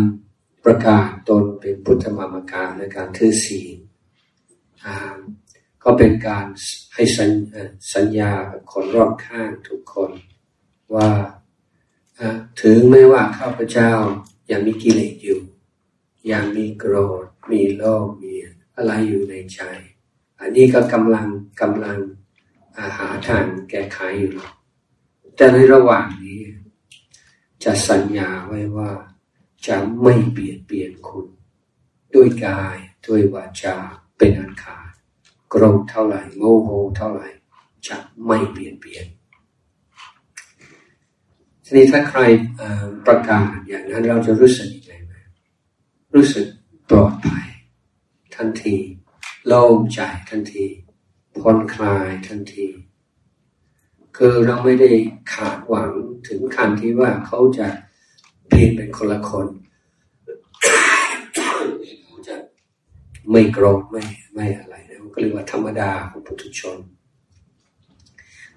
[0.64, 3.78] ประกาศตนเป็นพุทธมามการในการถือศีล
[5.84, 6.46] ก็เป็นการ
[6.94, 7.32] ให้สัญ
[7.94, 10.12] สญญากับคนรอบข้างทุกคน
[10.96, 11.10] ว่า
[12.62, 13.92] ถึงไม่ว่าข้าพเจ้า
[14.52, 15.42] ยังมีกิเลสอยู่
[16.32, 18.34] ยังมีโกรธ มีโลภมี
[18.76, 19.62] อะไรอยู่ในใจ
[20.40, 21.28] อันนี้ก็กำลัง
[21.62, 24.36] กำลังาหาทางแก้ไขอยู่
[25.36, 26.42] แต่ในระหว่างนี้
[27.64, 28.92] จะสัญญาไว้ว่า
[29.68, 31.28] จะไม่เบียดเบียนคุณ
[32.14, 33.76] ด้วยกายด้วยวาจา
[34.18, 34.92] เป็นอันขาด
[35.50, 37.28] โกรธเท่าไหร่โมโหเท่าไหร่
[37.88, 39.06] จะไม่เปลี่ยนเปลี่ยน
[41.64, 42.22] ทีนี้ถ้าใคร
[43.08, 45.14] ประกาศอย่างนั้นเราจะรู้สึกยังไงไหม
[46.16, 46.48] รู้สึก
[46.90, 47.48] ปลอดภัย
[48.36, 48.78] ทันที
[49.48, 50.00] โล่งใจ
[50.30, 50.66] ทันที
[51.40, 52.68] ผ่อนคลายทันที
[54.18, 54.92] คือเราไม่ได้
[55.34, 55.92] ขาดหวัง
[56.28, 57.68] ถึงขั้นที่ว่าเขาจะ
[58.52, 59.48] เปลี่ยนเป็นคนละคน
[63.32, 66.78] ไม่โกรธไม่ไม่อะไรนะก็เรียกว่าธรรมดาของปุถุชน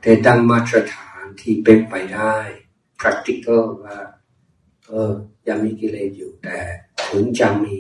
[0.01, 2.35] แต่ตั้งมาตรฐานที่เป็นไปได้
[3.01, 3.99] practical ว่า
[4.87, 5.13] เออ
[5.49, 6.59] ยังมีกิเลสอยู่แต่
[7.09, 7.77] ถึงจะมี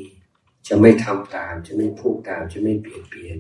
[0.69, 3.39] จะไม่ทำตาม จะไม่พูดตาม จะไม่เปลี่ยนเปลี่ยน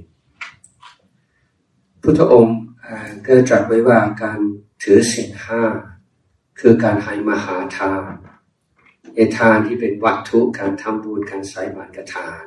[2.02, 2.60] พุทธองค์
[3.24, 4.40] ก็ตรัสไว้ว่าการ
[4.82, 5.62] ถือศีลห้า
[6.60, 8.12] คือการให้มหาทาน
[9.14, 12.42] ไอ้ทานที่เป็นวัตถุการทำบุญการใส่บาตรกทาน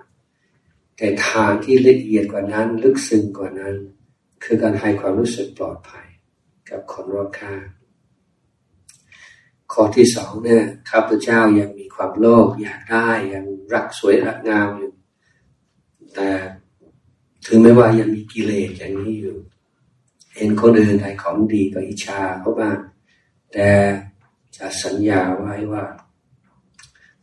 [0.98, 3.76] แต่ทานที่ละเอียดกว่านั้นลึกซึ้งกว่านั้น
[4.44, 6.08] คือการให้ความรู้สึกปลอดภัย
[6.70, 7.64] กับคนรอบข้าง
[9.72, 14.92] ข้อที่สองเนี่ยข้าพเจ้ายังมีความโลภอยากได้ยังรักสวยรักงามอยู่
[16.14, 16.30] แต่
[17.46, 19.38] ถึงแม้ว่ายังมีกิเลสอย่างนี้อยู่
[20.36, 22.78] เห็นคนอื่นได้ของดีก็อิจฉาเขาบ้าง
[23.54, 23.70] แต่
[24.58, 25.86] จะสัญญาไว้ว่า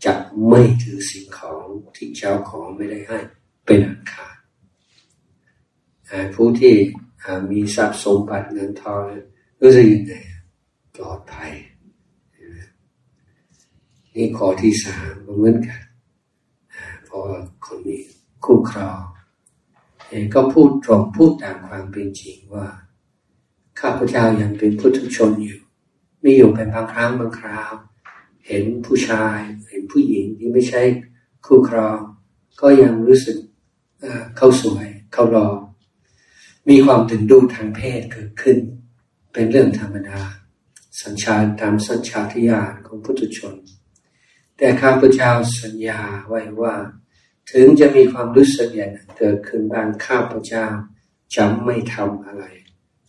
[0.05, 0.15] จะ
[0.49, 3.19] ไม่ถือสิ่งของที่เจ้าของไม่ได้ให้
[3.67, 4.37] เป็นอันขาด
[6.35, 6.75] ผู้ที่
[7.51, 9.03] มีทรัพย์สมบัติเงินทอง
[9.61, 10.15] รู้สึกยังไง
[10.97, 11.53] ปลอดภัย
[14.15, 15.85] นี่ข้อที่สามเหมือนกัน
[17.09, 17.25] พราะ
[17.67, 18.03] คนนี้
[18.45, 19.01] คู่ครอง
[20.35, 22.69] ก็พูดตรงพูดตามความเป็นจริงว่า
[23.81, 25.61] ข้าพเจ้ายังเป็นพุทธชนอยู่
[26.21, 27.73] ไม่อยู่เป็นบางครั้งบางคราว
[28.47, 29.39] เห็นผู้ชาย
[29.85, 30.83] เห็นผู้หญิงที่ไม่ใช่
[31.47, 31.99] คู่ครอง
[32.61, 33.39] ก็ยังรู้สึก
[34.37, 35.49] เข้าสวย เข้ารอ
[36.69, 38.59] มีความถึงดูทางเพศเกิดขึ้น
[39.33, 40.21] เป็นเรื่องธรรมดา
[41.03, 43.55] สัญชาตตามสัญชาตญาณของพุทธชน
[44.59, 45.31] แต่ข้าพเจ้า
[45.63, 46.75] สัญญาไว้ว่า
[47.53, 50.67] ถึงจะมีความรู้สึกอย่างนั้นเกิดขึ้นบางข้าพเจ้า
[51.37, 52.45] จะไม่ทำอะไร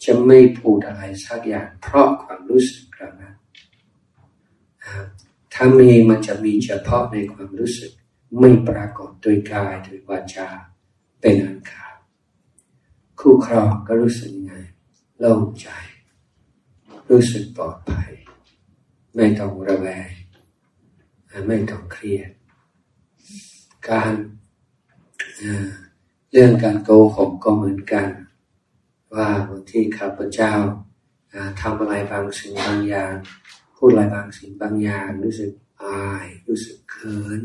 [0.06, 3.25] จะไม่พูดอะไรสักอย่างเพราะความรู้สึกเรานะ
[5.56, 7.92] ถ้ามีมันจะมีเฉพาะในความรู้สึก
[8.40, 10.48] ไม่ปรากฏโดยกายโดยวาจา
[11.22, 11.96] เป็นอันขาด
[13.20, 14.54] คู่ครองก็รู้สึกไง
[15.20, 15.68] โล่งใจ
[17.10, 18.12] รู้สึกปลอดภัย
[19.16, 20.10] ไม่ต้องระแวง
[21.48, 22.30] ไม่ต้องเครียด
[23.90, 24.14] การ
[26.32, 28.08] เรื่องการโกหกก็เหมือนกัน
[29.14, 30.54] ว่าบางที่ข้าพเจ้า
[31.62, 33.14] ทำอะไรบางสิ่งบางอย่าง
[33.78, 35.52] พูดอะไรบางสิ่งบางอย่างรู้สึก
[35.84, 37.42] อาย รู้สึกเขิน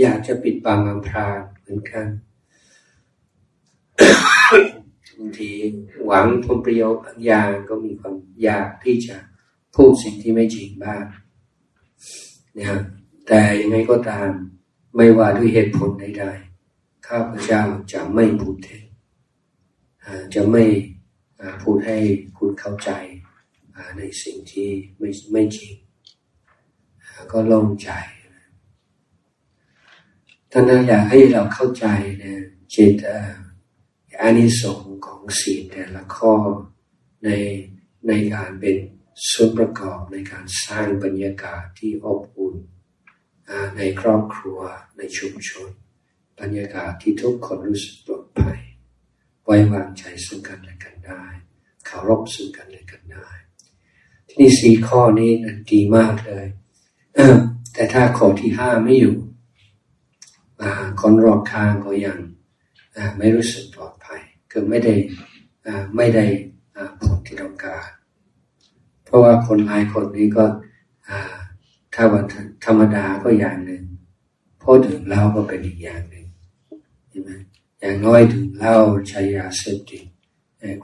[0.00, 2.06] อยากจะปิดบังอำพรางเหมือนกัน
[5.18, 5.52] บางที
[6.06, 9.16] หวังผลประโยชน์บางอย่างก็มีความอยากที่จะ
[9.74, 11.04] พูดสิ่งที่ไม่จริงบ้าง
[12.58, 12.80] นะ
[13.26, 14.30] แต่ยังไงก็ตาม
[14.96, 18.84] ไม่ว่าด้วยเหตุผลใดๆข้าพเจ้าจะไม่พูดเท็จ
[20.34, 20.64] จะไม่
[21.62, 21.98] พูดให้
[22.38, 22.90] คุณเข้าใจ
[23.98, 25.74] ในสิ่งที่ไม่ไม่จริง
[27.32, 27.90] ก็ลงใจ
[30.50, 31.86] ท่านอยากให้เราเข้าใจ
[32.22, 32.94] นะจิต
[34.20, 36.32] อานิสงส์ของศีลแต่ละข้อ
[37.24, 37.28] ใน
[38.08, 38.76] ในการเป็น
[39.30, 42.54] ส่วนประกอบในการสร้างบรรยากาศที่อบอุ่น
[43.76, 44.60] ในครอบครัว
[44.96, 45.70] ในชุมชน
[46.40, 48.60] บรรยากาศที่ทุกคนรู้สึกปลอดภัย
[49.44, 51.24] ไว้วางใจซึ่งกันและกันได้
[51.86, 53.28] เคารพซึ่งกันและกันได้
[54.38, 56.46] นี่สีข้อนี้นะดีมากเลย
[57.72, 59.16] แต่ถ้าข้อที่ห้าไม่อยู่
[61.00, 62.18] คนรอบข้างก็ยัง
[63.18, 64.20] ไม่รู้สึกปลอดภัย
[64.50, 64.94] คือไม่ได้
[65.96, 66.24] ไม่ได้
[67.00, 67.86] ผลที่ต้องการ
[69.04, 70.44] เพราะว่าคนหลายคนนี้ก็
[71.94, 72.24] ถ้าวัน
[72.64, 73.84] ธรรมดาก็อย่างหนึ่ง
[74.62, 76.26] พอถึงเล่าก็เป็นอีกอย่างหนึ่ง
[77.08, 77.30] ใช่ไหม
[77.80, 78.78] อย่างน้อยถึงเล่า
[79.08, 80.04] ใช้ยาเสพติด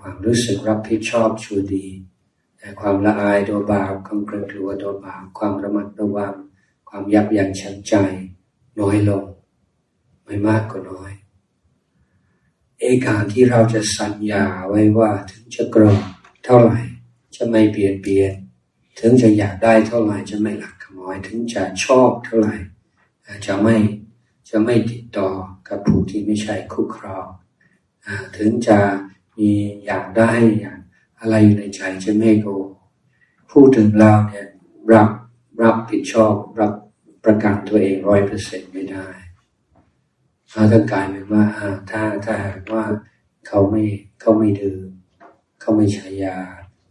[0.00, 1.86] ความรู้สึกรับผิดชอบชูดี
[2.62, 6.34] แต่ความละอายโดยบาปความเกรงกลัวโดยบาปความระมัดระวัง
[6.88, 7.94] ความยับยั้งชั่งใจ
[8.80, 9.24] น้อยลง
[10.24, 11.12] ไม่มากก็น้อย
[12.78, 15.94] เอการที่เราจะสัญญาไว้ว่าถึงจะกรอ
[16.44, 16.80] เท่าไหร่
[17.36, 18.32] จะไม่เปลี่ยนเปลี่ยน
[18.98, 22.54] ถึงจะอยากได้เท่าไหร่จะไม่หลักขโมยถึงจะชอบเท่าไหร่
[23.46, 23.76] จะไม่
[24.50, 25.28] จะไม่ติดต่อ
[25.68, 27.26] กับผู้ที่ไม่ใช่คู่ครอง
[28.36, 28.78] ถึงจะ
[29.38, 29.50] มี
[29.84, 30.80] อยากได้อยาก
[31.22, 32.46] อะไรอยู่ในใจจะไม่โก
[33.52, 34.46] พูดถึงเราเนี่ย
[34.92, 35.08] รับ
[35.62, 36.72] รับผิดชอบรับ
[37.24, 39.06] ประกันตัวเองร้อยเปอร์เซ็นต์ไม่ได้
[40.52, 41.44] เราจะกลายเป็นว่า
[41.90, 42.84] ถ้าถ้าหากว่า
[43.46, 43.82] เขาไม่
[44.20, 44.88] เขาไม่ดื่ม
[45.60, 46.38] เขาไม่ใช้ยา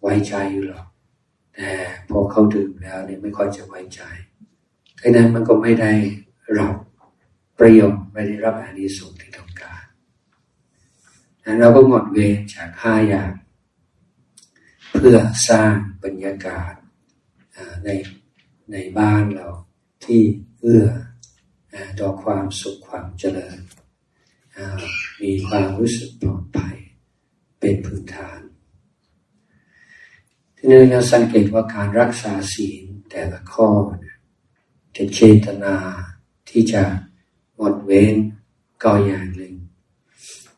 [0.02, 0.86] ไว้ใจอยู่หรอก
[1.56, 1.72] แต่
[2.10, 4.02] พอเขาดื่มแล้วเนี่ยไม่ค่อยจะไว้ใจ
[5.02, 5.94] ดังนั้นมันก็ไม่ได้
[6.60, 6.76] รับ
[7.60, 9.84] ประโยชน์ไม่ได้รับอานิสงส์ที่ต้องการ
[11.46, 13.32] นั้นเราก็หมดเวรจากห้าอย่าง
[14.94, 15.18] เพื่อ
[15.50, 15.74] สร้าง
[16.04, 16.74] บรรยากาศ
[17.86, 17.90] ใน
[18.72, 19.48] ในบ้านเรา
[20.06, 20.22] ที่
[20.60, 20.88] เอื้อ
[22.00, 23.60] ต่อความสุขความเจริญ
[25.22, 26.78] มีความรู้สึกปลอดภัย
[27.60, 28.40] เป็นพื้นฐาน
[30.56, 33.70] ที่นี้เราสังเกตว่าการรักษาศีลแต่ละข้อ
[34.96, 35.76] จะเจตนา
[36.50, 36.84] ที่จะ
[37.56, 38.16] หมดเว้น
[38.84, 39.56] ก็อย่างหนึ่ง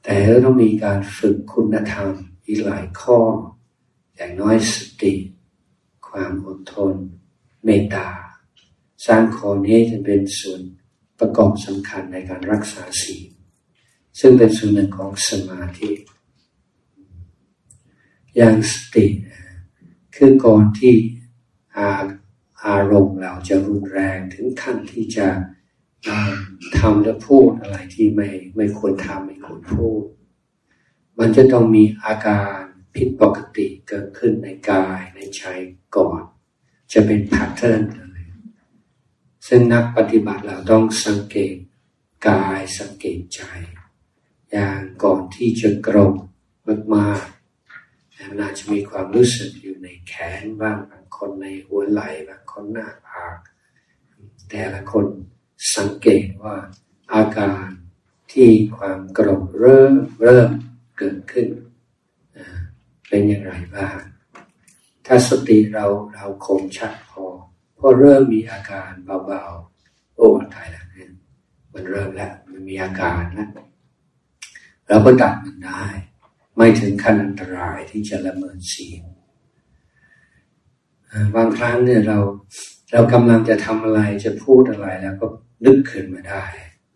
[0.03, 2.09] แต่เราต้องมีการฝึกคุณธรรม
[2.45, 3.19] อีกหลายข้อ
[4.15, 5.13] อย่างน้อยสติ
[6.07, 6.95] ความอดทน
[7.63, 8.09] เมตตา
[9.05, 10.61] สร้างข้อนี้จะเป็นส่วน
[11.19, 13.29] ประกอบสำคัญในการรักษาศีล
[14.19, 15.91] ซึ่งเป็นส่วนหนึ่งของสมาธิ
[18.35, 19.05] อย่างสติ
[20.15, 20.95] คือก่อนที่
[21.77, 21.89] อา
[22.65, 25.27] อารมณ์เราจะรุนแรงถึงขั้นที่จะ
[26.77, 30.01] ทำและพูดอะไรที่ไม่ไม่ควรทำไม่ควรพูด
[31.19, 32.62] มันจะต้องมีอาการ
[32.95, 35.43] ผิดปกติเกิดขึ้นในกายในใจ
[35.95, 36.21] ก่อน
[36.93, 38.23] จะเป็นแพทเทิร์นเลย
[39.47, 41.55] ซึ่งนักปฏิบัติเราต้องสังเกต
[42.27, 43.41] กายสังเกตใจ
[44.51, 46.13] อย่างก่อนที่จะกรม
[46.95, 53.37] มากๆมันอาจจะมีความรู้สึกอยู่ในแขนบ้างบางคนในหัวไหล่บางคนหน้าผาก
[54.49, 55.05] แต่ละคน
[55.75, 56.57] สังเกตว่า
[57.13, 57.67] อาการ
[58.31, 60.49] ที่ความกรมเริ่มเริ่ม
[60.97, 61.47] เกิดขึ้น
[63.15, 63.97] เป็นอย่างไรบ้าง
[65.05, 67.25] ถ้าสติเราเราคงชัดพอ
[67.77, 71.11] พอเริ่มมีอาการเบาๆโอ้ตายแล้วเนี่ย
[71.73, 73.49] มันเริ่มแล้ว มันมีอาการแล้ว
[74.87, 75.83] เราก็ดับมันได้
[76.55, 79.03] ไม่ถึงขั้นอันตรายที่จะละเมิดศีล
[81.35, 82.17] บางครั้งเนี่ยเรา
[82.91, 85.27] เรากำลังจะทำอะไรจะพูดอะไรแล้วก็
[85.65, 86.43] นึกขึ้นมาได้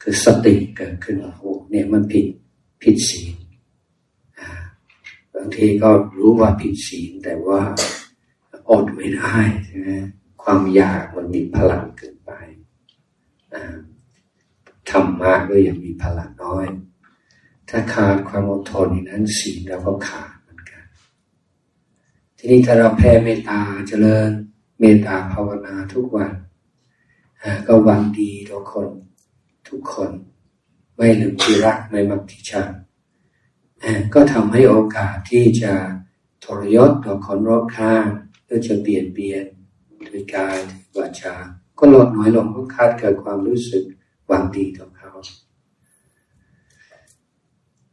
[0.01, 2.26] คือสติเกิดขึ้นโอ้เนี่ยมันผิด
[2.84, 3.36] ผิดศีล
[5.38, 7.61] บางทีก็รู้ว่าผิดศีลแต่ว่า
[8.69, 9.89] อดไม่ได้ใช่ไหม
[10.43, 12.31] ความอยากมันมีพลังเกินไป
[14.89, 16.65] ทำมากก็ยังมีพลังน้อย
[17.69, 20.85] ถ้าขาดความอดทนนั้นศีลเราก็ขาดเหมือนกัน
[22.38, 24.31] ทีนี้ถ้าเราแผ่เมตตาเจริญ
[24.79, 26.33] เมตตาภาวนาทุกวัน
[27.67, 28.89] ก็หวังดีต่อคน
[29.67, 30.11] ทุกคน
[30.95, 32.69] ไม่ลืมที่รักไม่มักที่ชัง
[34.13, 35.73] ก็ทำให้โอกาสที่จะ
[36.43, 38.05] ทรยศต่อคนรอบข้าง
[38.45, 39.45] หรือจะเปลี่ยนเบียน
[40.07, 40.57] ด้วยกาย
[40.97, 41.35] วาจา
[41.79, 43.83] ก็ลดน้อยลงเพราะคาดเกิดความรู้สึก
[44.27, 45.11] หวังดีต่อเขา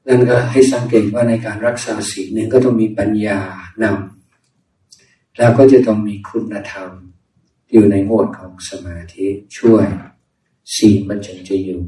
[0.07, 3.40] นั่นก็ให้สังเกตว่าในการรักษาศีลเนี่ยก็ต้องมีปัญญา
[3.82, 6.90] นำแล้วก็จะต้องมีคุณธรรม
[7.70, 9.26] อยู่ในโหมดของสมาธิ
[9.59, 9.86] ช่วย
[10.76, 11.82] ศีลมันจึงจะอยู่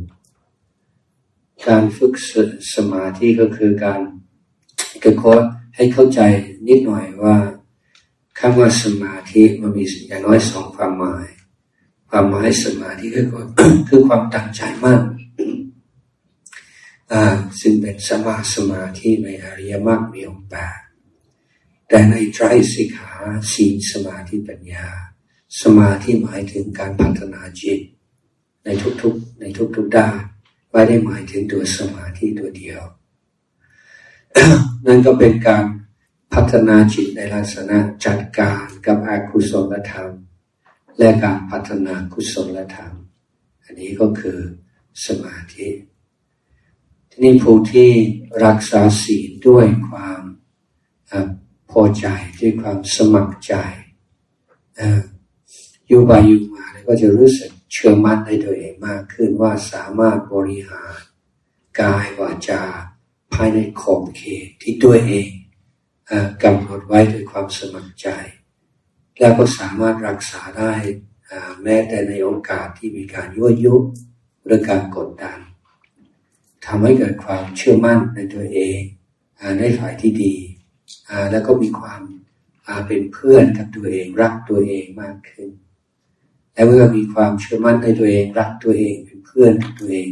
[1.67, 2.15] การฝึก
[2.75, 4.01] สมาธิก็คือการ
[5.03, 5.33] ก็ขอ
[5.77, 6.21] ให้เข้าใจ
[6.69, 7.37] นิดหน่อยว่า
[8.39, 11.27] คำว่าสมาธิมันมีอย่างน้อยสองความหมาย
[12.11, 13.27] ความหมายสมาธิคือ
[13.89, 15.01] คือความตั้งใจมั่น
[17.61, 20.79] ซึ่งเป็นสมาสมาธิในอริยมรรคมีองค์แปด
[21.89, 23.13] แต่ในไตรสิกขา
[23.53, 24.87] สีสมาธิปัญญา
[25.63, 27.81] สมาธิหมายถึงการพัฒนาจิต
[28.65, 28.69] ใน
[29.03, 29.45] ทุกๆ ใน
[29.77, 30.17] ทุกๆด้าน
[30.77, 32.83] ไม่ได้หมายถึงตัวสมาธิตัวเดียว
[34.87, 35.65] นั่นก็เป็นการ
[36.35, 40.11] พัฒนาจิตในลักษณะจัดการกับอกุศลธรรม
[40.99, 42.93] และการพัฒนากุศลธรรม
[43.65, 44.39] อันนี้ก็คือ
[45.07, 45.69] สมาธิ
[47.11, 47.91] ที่นี้ผู้ที่
[48.45, 50.23] รักษาศีลด้วยความ
[51.71, 52.07] พอใจ
[52.41, 53.55] ด้วยความสมัครใจ
[55.87, 60.95] อยู่ไปอยู่มาก็จะรู้สึก เชื่อมั่นในตัวเองมากขึ้นว่าสามารถบริหาร
[61.81, 62.63] กายวาจา
[63.33, 65.31] ภายในขอบเขตที่ตัวเอง
[66.43, 68.09] กำหนดไว้ด้วยความสมัครใจ
[69.21, 70.75] แล้วก็สามารถรักษาได้
[71.63, 73.75] แม้แต่ในโอกาสที่มีการยั่วยุ
[74.45, 75.39] หรือการกดดัน
[76.67, 78.81] ทำให้เกิดความเชื่อมั่นในตัวเอง
[79.59, 80.35] ในฝ่ายที่ดี
[81.31, 82.03] แล้วก็มีความ
[82.87, 85.51] เป็นเพื่อนกับตัวเองรักตัวเองมากขึ้น
[86.57, 90.11] และเมื่อมีความเชื่อมั่นในตัวเองรักตัวเองเป็นเพื่อนตัวเอง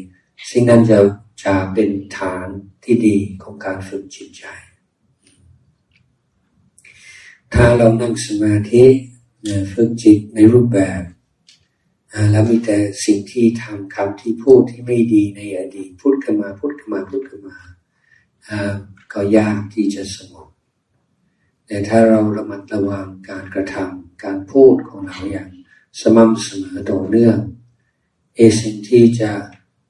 [0.51, 0.99] สิ่งนั้นจะ
[1.45, 2.47] จะเป็นฐาน
[2.85, 4.45] ที่ดีของการฝึกจิตใจ
[7.53, 8.85] ถ้าเรานั่งสมาธิ
[9.73, 11.03] ฝึกจิตในรูปแบบ
[12.31, 17.59] แล้วมีแต่สิ่งที่ทำคำที่พูดที่ไม่ดีในอดีตพูดขึ้นมาพูดขึ้นมาพูดขึ้นมา
[19.13, 20.49] ก็ยากที่จะสงบ
[21.67, 25.49] แต่ถ้าเราระมัดระวังการกระทำการพูดของเราอย่าง
[26.01, 27.39] สม่ำเสมอต่อเนื่อง
[28.35, 29.31] เอสิ่งที่จะ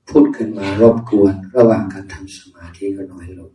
[0.08, 3.52] พูดขึ้นมารบกวนระหว่างการทำสมาธิก็น้อยลง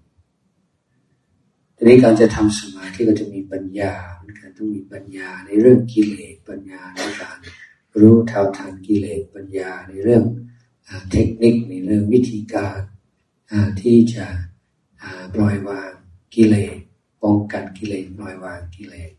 [1.76, 3.94] ทีนี้การจะทำสมาธิก็จะมีปัญญา
[4.40, 7.38] การต้องมีปัญญาในเรื่องกิเลสปัญญาในการ
[8.00, 10.24] รู้เท่าทันกิเลสปัญญาในเรื่อง
[11.12, 12.80] เทคนิคในเรื่องวิธีการ
[13.82, 14.26] ที่จะ
[15.36, 15.92] ปล่อยวาง
[16.36, 16.78] กิเลส
[17.24, 19.12] ป้องกันกิเลสปล่อยวางกิเลส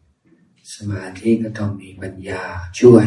[0.92, 2.42] มาธิก็ต้องมีปัญญา
[2.80, 3.06] ช่วย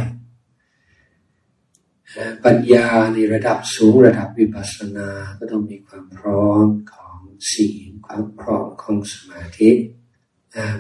[2.46, 5.10] ปัญญาในระดับสูงระดับวิปัสสนา
[5.40, 7.18] ก็ต้องมีความพร้อมของ
[7.52, 9.70] ศีลความพร้อมของสมาธิ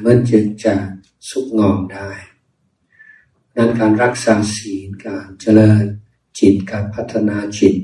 [0.03, 0.75] มื่อจึงจะ
[1.29, 2.09] สุขงอมได้
[3.55, 5.83] นั้นการรักษาศีลการเจริญ
[6.39, 7.75] จิตการพัฒนาจิต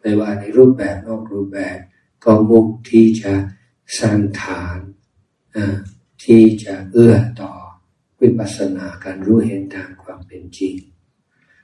[0.00, 1.78] ไม่ว่าในรูปแบบนอกรูปแบบ
[2.24, 3.34] ก็มุ่งที่จะ
[3.98, 4.78] สร้างฐาน
[6.24, 7.52] ที่จะเอื้อต่อ
[8.20, 10.74] วิปัสสนาการรู้เห็นตามความเป็นจริง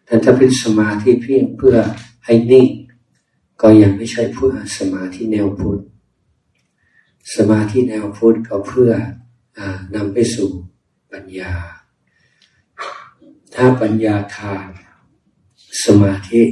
[0.04, 1.76] แต่ถ้าเป็นสมาธิเพียงเพื่อ
[2.24, 2.68] ให้นิ่ง
[3.62, 5.80] ก็ยังไม่ใช่เพื่อสมาธิแนวพุทธ
[7.36, 8.92] สมาธิแนวพุทธก็เพื่อ
[9.94, 10.50] นำไปสู่
[11.12, 11.54] ปัญญา
[13.54, 14.68] ถ้าปัญญาขาด
[15.84, 16.42] สมาธิ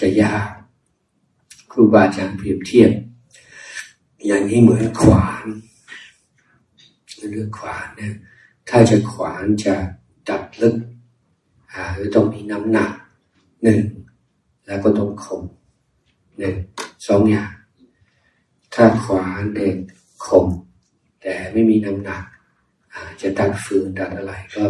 [0.00, 0.48] จะยาก
[1.70, 2.92] ครูบาอาจารย์เปรียบเทียบ
[4.26, 5.46] อย่างนี้เหมือนขวาน
[7.30, 8.14] เรื่องขวานเนี่ย
[8.68, 9.74] ถ้าจะขวานจะ
[10.28, 10.76] ตัดลึก
[11.72, 11.82] อ่า
[12.14, 12.92] ต้องมีน้ำหนัก
[13.62, 13.82] หนึ่ง
[14.66, 15.42] แล้วก็ต้องคม
[16.38, 16.56] หนึ่ง
[17.06, 17.52] สองอย่าง
[18.74, 19.76] ถ้าขวานเด็ก
[20.26, 20.46] คม
[21.22, 22.24] แต่ไม่มีน้ำหนัก
[23.22, 24.64] จะตัดฟืนตัดอะไรก็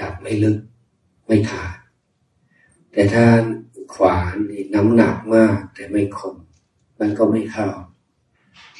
[0.00, 0.58] ตัดไม่ลึก
[1.26, 1.64] ไม่ขา
[2.92, 3.24] แต่ถ้า
[3.94, 6.36] ขวานนี่น้ำหนักมากแต่ไม่คม
[7.00, 7.68] มันก็ไม่เข้า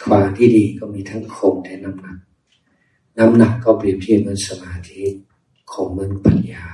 [0.04, 2.18] ขวานที่ดีก็มีทั้งคมแต่น้ำหนัก
[3.18, 5.02] น้ำหนักก็เปรียบเทียบเหมือนสมาธิ
[5.72, 6.66] คมเหมือนปัญญา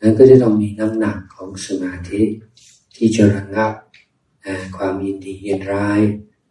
[0.00, 2.22] นั้นก็จะต้องมีน้ำหนักของสมาธิ
[2.96, 3.72] ที่จะระงับ
[4.76, 6.00] ความยินดียินร้าย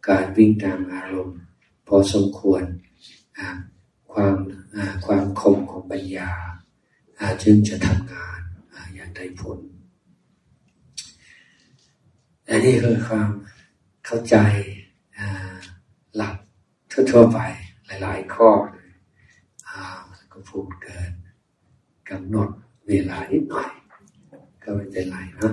[0.08, 1.38] การวิ่งตามอารมณ์
[1.86, 2.62] พอสมควร
[4.12, 4.36] ความ
[5.06, 6.30] ความคมของปัญญา
[7.42, 8.40] จึงจะทำงาน
[8.94, 9.58] อย่างได้ผล
[12.48, 13.30] อันนี้คือความ
[14.04, 14.36] เข้าใจ
[16.16, 16.36] หลัก
[17.12, 17.38] ทั่วๆไป
[17.86, 18.48] หลาย ๆ ข้อ
[20.66, 21.12] เลยก็พูดเกิน
[22.10, 22.50] กำหนด
[22.88, 23.70] เวลานิดหน่อย
[24.62, 25.52] ก็ไม่เป็นไรนะ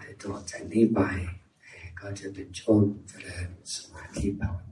[0.00, 1.00] แต่ต่อจากนี้ไป
[2.00, 4.56] ก็จะเป็นช่วงเจริญสมาธิภาว